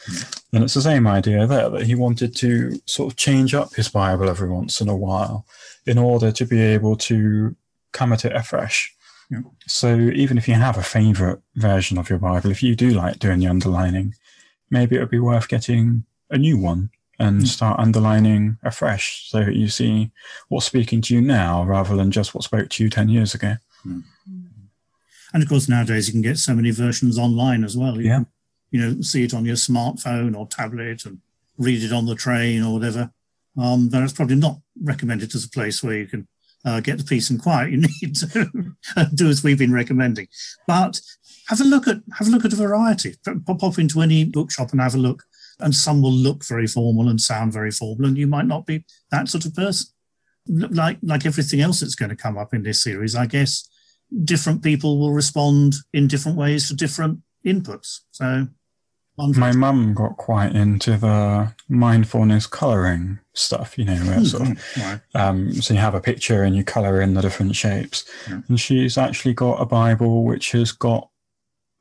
And 0.52 0.64
it's 0.64 0.74
the 0.74 0.82
same 0.82 1.06
idea 1.06 1.46
there 1.46 1.70
that 1.70 1.86
he 1.86 1.94
wanted 1.94 2.34
to 2.36 2.80
sort 2.86 3.12
of 3.12 3.16
change 3.16 3.54
up 3.54 3.74
his 3.74 3.88
Bible 3.88 4.28
every 4.28 4.50
once 4.50 4.80
in 4.80 4.88
a 4.88 4.96
while 4.96 5.46
in 5.86 5.98
order 5.98 6.32
to 6.32 6.44
be 6.44 6.60
able 6.60 6.96
to 6.96 7.54
come 7.92 8.12
at 8.12 8.24
it 8.24 8.34
afresh. 8.34 8.92
So 9.66 9.96
even 9.96 10.36
if 10.36 10.46
you 10.46 10.54
have 10.54 10.78
a 10.78 10.82
favorite 10.82 11.40
version 11.54 11.96
of 11.96 12.10
your 12.10 12.18
Bible, 12.18 12.50
if 12.50 12.62
you 12.62 12.76
do 12.76 12.90
like 12.90 13.18
doing 13.18 13.38
the 13.38 13.48
underlining, 13.48 14.14
maybe 14.70 14.96
it 14.96 15.00
would 15.00 15.10
be 15.10 15.18
worth 15.18 15.48
getting 15.48 16.04
a 16.30 16.38
new 16.38 16.58
one 16.58 16.90
and 17.18 17.42
mm. 17.42 17.46
start 17.46 17.78
underlining 17.78 18.58
afresh 18.62 19.28
so 19.30 19.44
that 19.44 19.54
you 19.54 19.68
see 19.68 20.10
what's 20.48 20.66
speaking 20.66 21.00
to 21.00 21.14
you 21.14 21.20
now 21.20 21.64
rather 21.64 21.96
than 21.96 22.10
just 22.10 22.34
what 22.34 22.44
spoke 22.44 22.68
to 22.68 22.84
you 22.84 22.90
10 22.90 23.08
years 23.08 23.34
ago. 23.34 23.54
Mm. 23.86 24.02
And 25.32 25.42
of 25.42 25.48
course, 25.48 25.68
nowadays 25.68 26.08
you 26.08 26.12
can 26.12 26.22
get 26.22 26.38
so 26.38 26.54
many 26.54 26.70
versions 26.70 27.18
online 27.18 27.64
as 27.64 27.76
well. 27.76 28.00
You 28.00 28.06
yeah. 28.06 28.14
Can, 28.16 28.26
you 28.70 28.80
know, 28.80 29.00
see 29.00 29.24
it 29.24 29.34
on 29.34 29.44
your 29.44 29.56
smartphone 29.56 30.36
or 30.36 30.46
tablet 30.46 31.04
and 31.04 31.20
read 31.58 31.82
it 31.82 31.92
on 31.92 32.06
the 32.06 32.14
train 32.14 32.62
or 32.62 32.74
whatever. 32.74 33.10
Um, 33.56 33.88
then 33.88 34.02
it's 34.02 34.12
probably 34.12 34.36
not 34.36 34.58
recommended 34.82 35.34
as 35.34 35.44
a 35.44 35.50
place 35.50 35.82
where 35.82 35.96
you 35.96 36.06
can 36.06 36.28
uh, 36.64 36.80
get 36.80 36.98
the 36.98 37.04
peace 37.04 37.30
and 37.30 37.40
quiet 37.40 37.70
you 37.70 37.78
need 38.02 38.16
to 38.16 38.74
do 39.14 39.28
as 39.28 39.42
we've 39.42 39.58
been 39.58 39.72
recommending. 39.72 40.28
But 40.66 41.00
have 41.48 41.60
a 41.60 41.64
look 41.64 41.86
at 41.86 41.98
have 42.18 42.28
a 42.28 42.30
look 42.30 42.44
at 42.44 42.52
a 42.52 42.56
variety. 42.56 43.14
Pop, 43.46 43.58
pop 43.58 43.78
into 43.78 44.00
any 44.00 44.24
bookshop 44.24 44.72
and 44.72 44.80
have 44.80 44.94
a 44.94 44.98
look 44.98 45.22
and 45.60 45.74
some 45.74 46.02
will 46.02 46.12
look 46.12 46.44
very 46.44 46.66
formal 46.66 47.08
and 47.08 47.20
sound 47.20 47.52
very 47.52 47.70
formal, 47.70 48.06
and 48.06 48.18
you 48.18 48.26
might 48.26 48.46
not 48.46 48.66
be 48.66 48.84
that 49.10 49.28
sort 49.28 49.46
of 49.46 49.54
person. 49.54 49.90
Like 50.48 50.98
like 51.02 51.26
everything 51.26 51.60
else 51.60 51.80
that's 51.80 51.96
going 51.96 52.10
to 52.10 52.16
come 52.16 52.38
up 52.38 52.54
in 52.54 52.62
this 52.62 52.82
series, 52.82 53.16
I 53.16 53.26
guess 53.26 53.68
different 54.24 54.62
people 54.62 54.98
will 54.98 55.12
respond 55.12 55.74
in 55.92 56.06
different 56.06 56.38
ways 56.38 56.68
to 56.68 56.76
different 56.76 57.20
inputs. 57.44 58.00
So 58.12 58.46
my 59.18 59.52
mum 59.52 59.94
got 59.94 60.16
quite 60.18 60.54
into 60.54 60.96
the 60.96 61.52
mindfulness 61.68 62.46
coloring 62.46 63.18
stuff, 63.32 63.78
you 63.78 63.84
know, 63.84 63.96
where 63.96 64.24
sort 64.24 64.50
of, 64.50 64.64
right. 64.76 65.00
um, 65.14 65.52
so 65.52 65.72
you 65.72 65.80
have 65.80 65.94
a 65.94 66.00
picture 66.00 66.42
and 66.42 66.54
you 66.54 66.62
color 66.62 67.00
in 67.00 67.14
the 67.14 67.22
different 67.22 67.56
shapes. 67.56 68.04
Yeah. 68.28 68.40
And 68.48 68.60
she's 68.60 68.98
actually 68.98 69.32
got 69.32 69.60
a 69.60 69.66
Bible 69.66 70.24
which 70.24 70.52
has 70.52 70.72
got 70.72 71.08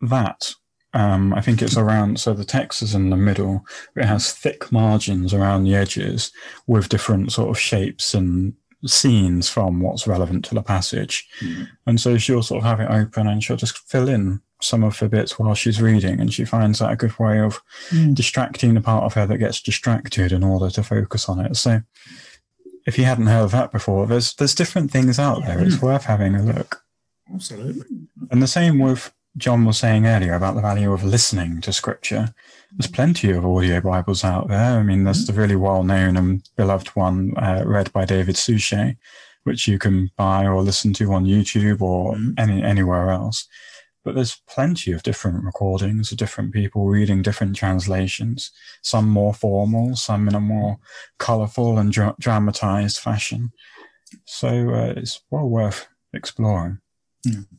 that 0.02 0.54
um, 0.96 1.34
I 1.34 1.42
think 1.42 1.62
it's 1.62 1.76
around, 1.76 2.22
so 2.22 2.34
the 2.34 2.46
text 2.46 2.82
is 2.82 2.96
in 2.96 3.10
the 3.10 3.18
middle. 3.18 3.66
It 3.98 4.06
has 4.06 4.32
thick 4.32 4.72
margins 4.72 5.34
around 5.34 5.66
the 5.66 5.76
edges 5.76 6.32
with 6.68 6.88
different 6.88 7.34
sort 7.34 7.50
of 7.50 7.60
shapes 7.60 8.14
and 8.14 8.54
scenes 8.86 9.50
from 9.50 9.82
what's 9.82 10.08
relevant 10.08 10.46
to 10.46 10.56
the 10.56 10.64
passage. 10.64 11.28
Mm. 11.42 11.68
And 11.86 12.00
so 12.00 12.18
she'll 12.18 12.44
sort 12.44 12.64
of 12.64 12.66
have 12.66 12.80
it 12.80 12.90
open 12.90 13.28
and 13.28 13.44
she'll 13.44 13.58
just 13.58 13.78
fill 13.78 14.08
in 14.08 14.40
some 14.62 14.86
of 14.86 14.98
the 14.98 15.10
bits 15.10 15.38
while 15.38 15.54
she's 15.54 15.82
reading. 15.82 16.22
And 16.22 16.34
she 16.34 16.46
finds 16.46 16.80
that 16.80 16.94
a 16.94 16.96
good 16.96 17.20
way 17.20 17.42
of 17.42 17.62
mm. 17.90 18.16
distracting 18.16 18.74
the 18.74 18.82
part 18.82 19.04
of 19.04 19.16
her 19.16 19.26
that 19.26 19.38
gets 19.40 19.62
distracted 19.62 20.32
in 20.32 20.44
order 20.44 20.70
to 20.70 20.82
focus 20.82 21.28
on 21.28 21.42
it. 21.42 21.58
So 21.58 21.82
if 22.88 22.98
you 22.98 23.04
hadn't 23.04 23.28
heard 23.28 23.44
of 23.44 23.52
that 23.52 23.74
before, 23.74 24.08
there's, 24.08 24.34
there's 24.36 24.56
different 24.56 24.92
things 24.92 25.20
out 25.20 25.46
there. 25.46 25.60
It's 25.60 25.78
hmm. 25.78 25.88
worth 25.88 26.06
having 26.06 26.36
a 26.36 26.44
look. 26.44 26.84
Absolutely. 27.34 28.08
And 28.30 28.42
the 28.42 28.48
same 28.48 28.78
with 28.78 29.12
John 29.38 29.65
was 29.65 29.78
saying 29.78 30.06
earlier 30.06 30.34
about 30.34 30.56
the 30.56 30.62
value 30.62 30.93
of 30.93 31.04
listening 31.04 31.60
to 31.62 31.74
scripture. 31.74 32.34
There's 32.71 32.89
plenty 32.89 33.32
of 33.32 33.45
audio 33.45 33.82
Bibles 33.82 34.24
out 34.24 34.48
there. 34.48 34.80
I 34.80 34.84
mean, 34.84 35.04
there's 35.04 35.26
mm-hmm. 35.26 35.36
the 35.36 35.41
really 35.41 35.56
well 35.58 35.84
known 35.84 36.15
and 36.15 36.48
beloved 36.56 36.89
one 36.89 37.34
uh, 37.38 37.63
read 37.65 37.91
by 37.91 38.06
David 38.06 38.38
Suchet, 38.38 38.95
which 39.43 39.67
you 39.67 39.78
can 39.78 40.10
buy 40.15 40.45
or 40.45 40.62
listen 40.62 40.93
to 40.93 41.13
on 41.13 41.26
YouTube 41.26 41.82
or 41.82 42.13
mm-hmm. 42.13 42.32
any, 42.38 42.63
anywhere 42.63 43.10
else. 43.10 43.45
But 44.06 44.15
there's 44.15 44.41
plenty 44.48 44.91
of 44.93 45.04
different 45.04 45.43
recordings 45.43 46.12
of 46.12 46.17
different 46.17 46.54
people 46.54 46.86
reading 46.86 47.21
different 47.21 47.56
translations, 47.56 48.52
some 48.84 49.10
more 49.10 49.34
formal, 49.34 49.95
some 49.95 50.28
in 50.28 50.36
a 50.36 50.39
more 50.39 50.78
colorful 51.17 51.78
and 51.78 51.91
dra- 51.91 52.15
dramatized 52.19 53.00
fashion. 53.00 53.52
So 54.26 54.69
uh, 54.69 54.93
it's 54.95 55.21
well 55.30 55.50
worth 55.50 55.88
exploring. 56.13 56.80
Mm-hmm. 57.28 57.56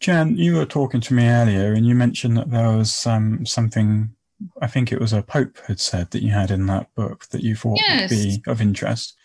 Jan, 0.00 0.36
you 0.36 0.54
were 0.54 0.66
talking 0.66 1.00
to 1.00 1.14
me 1.14 1.28
earlier, 1.28 1.72
and 1.72 1.86
you 1.86 1.94
mentioned 1.94 2.36
that 2.36 2.50
there 2.50 2.76
was 2.76 3.06
um, 3.06 3.44
something. 3.44 4.14
I 4.62 4.68
think 4.68 4.92
it 4.92 5.00
was 5.00 5.12
a 5.12 5.22
pope 5.22 5.58
had 5.66 5.80
said 5.80 6.12
that 6.12 6.22
you 6.22 6.30
had 6.30 6.52
in 6.52 6.66
that 6.66 6.94
book 6.94 7.26
that 7.30 7.42
you 7.42 7.56
thought 7.56 7.78
yes. 7.78 8.10
would 8.10 8.16
be 8.16 8.42
of 8.46 8.60
interest. 8.60 9.16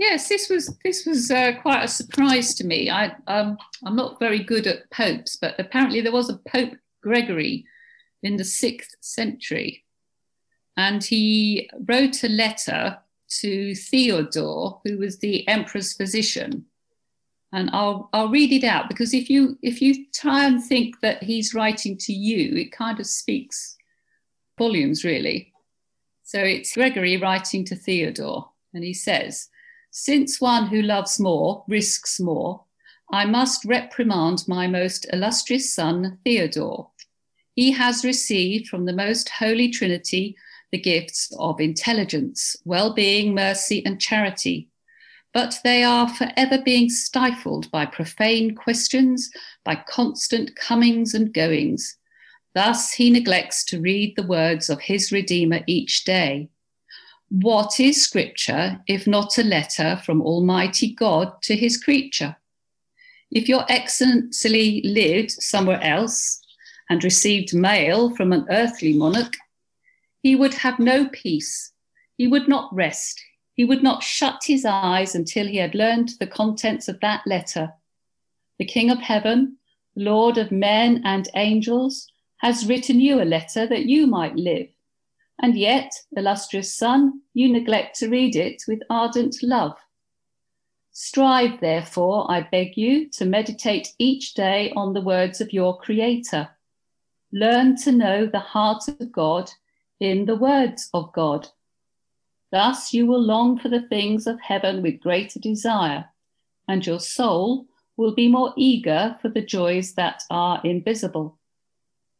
Yes, 0.00 0.28
this 0.28 0.48
was 0.48 0.78
this 0.84 1.04
was 1.04 1.30
uh, 1.30 1.52
quite 1.60 1.84
a 1.84 1.88
surprise 1.88 2.54
to 2.54 2.66
me. 2.66 2.88
I 2.88 3.12
um, 3.26 3.58
I'm 3.84 3.96
not 3.96 4.20
very 4.20 4.38
good 4.38 4.66
at 4.66 4.90
popes, 4.90 5.36
but 5.36 5.58
apparently 5.58 6.00
there 6.00 6.12
was 6.12 6.30
a 6.30 6.40
Pope 6.48 6.74
Gregory 7.02 7.66
in 8.22 8.36
the 8.36 8.44
sixth 8.44 8.94
century, 9.00 9.84
and 10.76 11.02
he 11.02 11.68
wrote 11.86 12.22
a 12.22 12.28
letter 12.28 12.98
to 13.40 13.74
Theodore, 13.74 14.80
who 14.84 14.98
was 14.98 15.18
the 15.18 15.46
emperor's 15.48 15.92
physician, 15.92 16.64
and 17.52 17.70
I'll 17.72 18.08
I'll 18.12 18.28
read 18.28 18.52
it 18.52 18.64
out 18.64 18.88
because 18.88 19.12
if 19.12 19.28
you 19.28 19.58
if 19.62 19.82
you 19.82 20.06
try 20.12 20.46
and 20.46 20.62
think 20.62 21.00
that 21.00 21.22
he's 21.22 21.54
writing 21.54 21.96
to 21.98 22.12
you, 22.12 22.56
it 22.56 22.72
kind 22.72 23.00
of 23.00 23.06
speaks 23.06 23.76
volumes 24.58 25.04
really. 25.04 25.52
So 26.22 26.38
it's 26.40 26.74
Gregory 26.74 27.16
writing 27.16 27.64
to 27.66 27.76
Theodore, 27.76 28.50
and 28.72 28.84
he 28.84 28.94
says, 28.94 29.48
"Since 29.90 30.40
one 30.40 30.68
who 30.68 30.80
loves 30.82 31.18
more 31.18 31.64
risks 31.66 32.20
more, 32.20 32.64
I 33.10 33.24
must 33.24 33.64
reprimand 33.64 34.44
my 34.46 34.68
most 34.68 35.06
illustrious 35.12 35.74
son 35.74 36.18
Theodore. 36.24 36.90
He 37.56 37.72
has 37.72 38.04
received 38.04 38.68
from 38.68 38.84
the 38.84 38.92
most 38.92 39.28
holy 39.28 39.68
Trinity 39.68 40.36
the 40.70 40.78
gifts 40.78 41.32
of 41.36 41.60
intelligence, 41.60 42.56
well-being, 42.64 43.34
mercy, 43.34 43.84
and 43.84 44.00
charity." 44.00 44.69
But 45.32 45.58
they 45.62 45.84
are 45.84 46.08
forever 46.08 46.58
being 46.64 46.90
stifled 46.90 47.70
by 47.70 47.86
profane 47.86 48.54
questions, 48.54 49.30
by 49.64 49.76
constant 49.88 50.56
comings 50.56 51.14
and 51.14 51.32
goings. 51.32 51.96
Thus 52.54 52.92
he 52.92 53.10
neglects 53.10 53.64
to 53.66 53.80
read 53.80 54.16
the 54.16 54.26
words 54.26 54.68
of 54.68 54.80
his 54.80 55.12
Redeemer 55.12 55.60
each 55.66 56.04
day. 56.04 56.48
What 57.28 57.78
is 57.78 58.02
Scripture 58.02 58.80
if 58.88 59.06
not 59.06 59.38
a 59.38 59.44
letter 59.44 60.00
from 60.04 60.20
Almighty 60.20 60.92
God 60.92 61.40
to 61.42 61.54
his 61.54 61.76
creature? 61.76 62.36
If 63.30 63.48
your 63.48 63.64
Excellency 63.68 64.82
lived 64.84 65.30
somewhere 65.30 65.80
else 65.80 66.40
and 66.88 67.04
received 67.04 67.54
mail 67.54 68.14
from 68.16 68.32
an 68.32 68.46
earthly 68.50 68.94
monarch, 68.94 69.36
he 70.24 70.34
would 70.34 70.54
have 70.54 70.80
no 70.80 71.08
peace, 71.08 71.72
he 72.18 72.26
would 72.26 72.48
not 72.48 72.74
rest, 72.74 73.22
he 73.54 73.64
would 73.64 73.82
not 73.82 74.02
shut 74.02 74.42
his 74.44 74.64
eyes 74.64 75.14
until 75.14 75.46
he 75.46 75.56
had 75.56 75.74
learned 75.74 76.10
the 76.18 76.26
contents 76.26 76.88
of 76.88 77.00
that 77.00 77.22
letter. 77.26 77.72
The 78.58 78.64
King 78.64 78.90
of 78.90 78.98
Heaven, 78.98 79.56
Lord 79.96 80.38
of 80.38 80.52
men 80.52 81.02
and 81.04 81.28
angels, 81.34 82.06
has 82.38 82.66
written 82.66 83.00
you 83.00 83.20
a 83.20 83.24
letter 83.24 83.66
that 83.66 83.86
you 83.86 84.06
might 84.06 84.36
live. 84.36 84.68
And 85.42 85.56
yet, 85.56 85.92
illustrious 86.16 86.74
son, 86.74 87.22
you 87.32 87.50
neglect 87.50 87.98
to 87.98 88.08
read 88.08 88.36
it 88.36 88.62
with 88.68 88.82
ardent 88.90 89.36
love. 89.42 89.76
Strive, 90.92 91.60
therefore, 91.60 92.30
I 92.30 92.42
beg 92.42 92.76
you, 92.76 93.08
to 93.10 93.24
meditate 93.24 93.94
each 93.98 94.34
day 94.34 94.72
on 94.76 94.92
the 94.92 95.00
words 95.00 95.40
of 95.40 95.52
your 95.52 95.78
Creator. 95.78 96.50
Learn 97.32 97.76
to 97.76 97.92
know 97.92 98.26
the 98.26 98.40
heart 98.40 98.88
of 98.88 99.12
God 99.12 99.50
in 100.00 100.26
the 100.26 100.36
words 100.36 100.90
of 100.92 101.12
God. 101.12 101.48
Thus 102.52 102.92
you 102.92 103.06
will 103.06 103.22
long 103.22 103.58
for 103.58 103.68
the 103.68 103.82
things 103.82 104.26
of 104.26 104.40
heaven 104.40 104.82
with 104.82 105.00
greater 105.00 105.38
desire, 105.38 106.06
and 106.68 106.84
your 106.84 107.00
soul 107.00 107.66
will 107.96 108.14
be 108.14 108.28
more 108.28 108.52
eager 108.56 109.16
for 109.22 109.28
the 109.28 109.42
joys 109.42 109.94
that 109.94 110.22
are 110.30 110.60
invisible. 110.64 111.38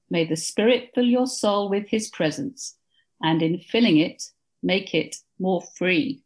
May 0.09 0.25
the 0.25 0.37
Spirit 0.37 0.90
fill 0.95 1.05
your 1.05 1.27
soul 1.27 1.69
with 1.69 1.88
His 1.88 2.09
presence, 2.09 2.77
and 3.23 3.43
in 3.43 3.59
filling 3.59 3.99
it, 3.99 4.23
make 4.62 4.95
it 4.95 5.16
more 5.38 5.62
free. 5.77 6.23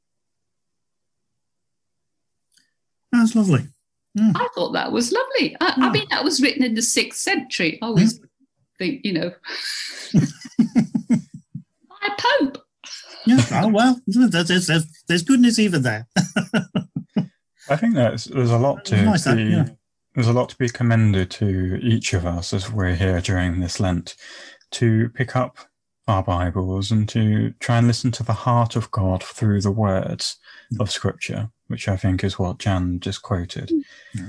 That's 3.12 3.34
lovely. 3.34 3.68
Mm. 4.18 4.32
I 4.34 4.48
thought 4.54 4.72
that 4.72 4.92
was 4.92 5.12
lovely. 5.12 5.56
I, 5.60 5.74
yeah. 5.76 5.86
I, 5.86 5.90
mean, 5.90 6.06
that 6.10 6.24
was 6.24 6.40
written 6.40 6.62
in 6.62 6.74
the 6.74 6.82
sixth 6.82 7.20
century. 7.20 7.78
I 7.80 7.86
always 7.86 8.18
mm. 8.18 8.28
think, 8.78 9.04
you 9.04 9.12
know, 9.12 9.32
by 10.14 12.06
a 12.06 12.10
pope. 12.18 12.63
Yeah, 13.26 13.40
oh, 13.52 13.68
well, 13.68 14.00
there's, 14.06 14.66
there's, 14.66 15.04
there's 15.06 15.22
goodness 15.22 15.58
even 15.58 15.82
there. 15.82 16.06
I 17.68 17.76
think 17.76 17.94
there's 17.94 18.24
there's 18.24 18.50
a 18.50 18.58
lot 18.58 18.84
to 18.86 19.02
nice, 19.02 19.26
be, 19.26 19.44
yeah. 19.44 19.68
there's 20.14 20.28
a 20.28 20.32
lot 20.32 20.50
to 20.50 20.56
be 20.56 20.68
commended 20.68 21.30
to 21.32 21.78
each 21.82 22.12
of 22.12 22.26
us 22.26 22.52
as 22.52 22.70
we're 22.70 22.94
here 22.94 23.20
during 23.20 23.60
this 23.60 23.80
Lent 23.80 24.16
to 24.72 25.08
pick 25.10 25.34
up 25.34 25.56
our 26.06 26.22
Bibles 26.22 26.90
and 26.90 27.08
to 27.08 27.54
try 27.60 27.78
and 27.78 27.86
listen 27.86 28.10
to 28.12 28.22
the 28.22 28.32
heart 28.34 28.76
of 28.76 28.90
God 28.90 29.22
through 29.22 29.62
the 29.62 29.70
words 29.70 30.36
of 30.78 30.90
Scripture, 30.90 31.50
which 31.68 31.88
I 31.88 31.96
think 31.96 32.22
is 32.22 32.38
what 32.38 32.58
Jan 32.58 33.00
just 33.00 33.22
quoted. 33.22 33.72
Yeah. 34.12 34.28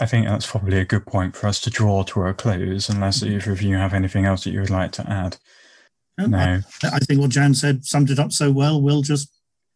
I 0.00 0.06
think 0.06 0.26
that's 0.26 0.46
probably 0.46 0.78
a 0.78 0.84
good 0.84 1.06
point 1.06 1.36
for 1.36 1.46
us 1.46 1.60
to 1.62 1.70
draw 1.70 2.02
to 2.04 2.22
a 2.22 2.34
close, 2.34 2.88
unless 2.88 3.20
mm-hmm. 3.20 3.34
either 3.34 3.52
of 3.52 3.62
you 3.62 3.76
have 3.76 3.94
anything 3.94 4.24
else 4.24 4.44
that 4.44 4.50
you 4.50 4.60
would 4.60 4.70
like 4.70 4.92
to 4.92 5.10
add. 5.10 5.38
No, 6.18 6.38
I, 6.38 6.62
I, 6.84 6.98
think 7.00 7.20
what 7.20 7.30
Jan 7.30 7.54
said 7.54 7.84
summed 7.84 8.10
it 8.10 8.20
up 8.20 8.30
so 8.30 8.50
well. 8.50 8.80
We'll 8.80 9.02
just 9.02 9.32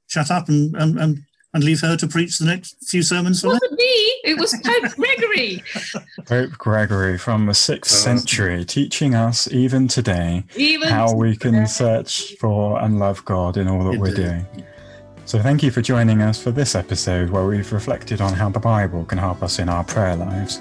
shut 0.07 0.31
up 0.31 0.49
and, 0.49 0.75
and, 0.77 0.99
and 0.99 1.23
and 1.55 1.65
leave 1.65 1.81
her 1.81 1.97
to 1.97 2.07
preach 2.07 2.39
the 2.39 2.45
next 2.45 2.77
few 2.89 3.03
sermons. 3.03 3.43
It 3.43 3.47
wasn't 3.47 3.73
me. 3.73 3.85
It 4.25 4.39
was 4.39 4.55
Pope 4.65 4.95
Gregory. 4.97 5.63
Pope 6.27 6.53
Gregory 6.53 7.19
from 7.19 7.47
the 7.47 7.55
sixth 7.55 7.93
uh, 7.93 7.97
century, 7.97 8.65
teaching 8.65 9.15
us 9.15 9.51
even 9.51 9.89
today 9.89 10.45
even 10.57 10.89
how 10.89 11.15
we 11.15 11.37
can 11.37 11.67
search 11.67 12.35
for 12.37 12.81
and 12.81 12.99
love 12.99 13.25
God 13.25 13.57
in 13.57 13.67
all 13.69 13.85
that 13.85 13.95
Indeed. 13.95 14.01
we're 14.01 14.15
doing. 14.15 14.47
So, 15.25 15.43
thank 15.43 15.63
you 15.63 15.71
for 15.71 15.83
joining 15.83 16.23
us 16.23 16.43
for 16.43 16.51
this 16.51 16.75
episode 16.75 17.29
where 17.29 17.45
we've 17.45 17.71
reflected 17.73 18.21
on 18.21 18.33
how 18.33 18.49
the 18.49 18.61
Bible 18.61 19.05
can 19.05 19.19
help 19.19 19.43
us 19.43 19.59
in 19.59 19.69
our 19.69 19.85
prayer 19.85 20.17
lives. 20.17 20.61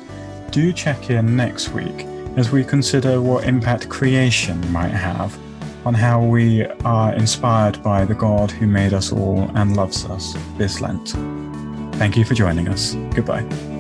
Do 0.52 0.74
check 0.74 1.10
in 1.10 1.36
next 1.36 1.70
week 1.70 2.06
as 2.38 2.52
we 2.52 2.64
consider 2.64 3.22
what 3.22 3.46
impact 3.46 3.90
creation 3.90 4.60
might 4.72 4.90
have 4.90 5.38
on 5.88 5.94
how 5.94 6.22
we 6.22 6.66
are 6.84 7.14
inspired 7.14 7.82
by 7.82 8.04
the 8.04 8.14
God 8.14 8.52
who 8.52 8.68
made 8.68 8.94
us 8.94 9.14
all 9.14 9.50
and 9.56 9.78
loves 9.78 10.04
us 10.06 10.36
this 10.58 10.82
Lent. 10.82 11.12
Thank 11.96 12.18
you 12.18 12.26
for 12.26 12.34
joining 12.34 12.68
us. 12.68 12.94
Goodbye. 13.16 13.77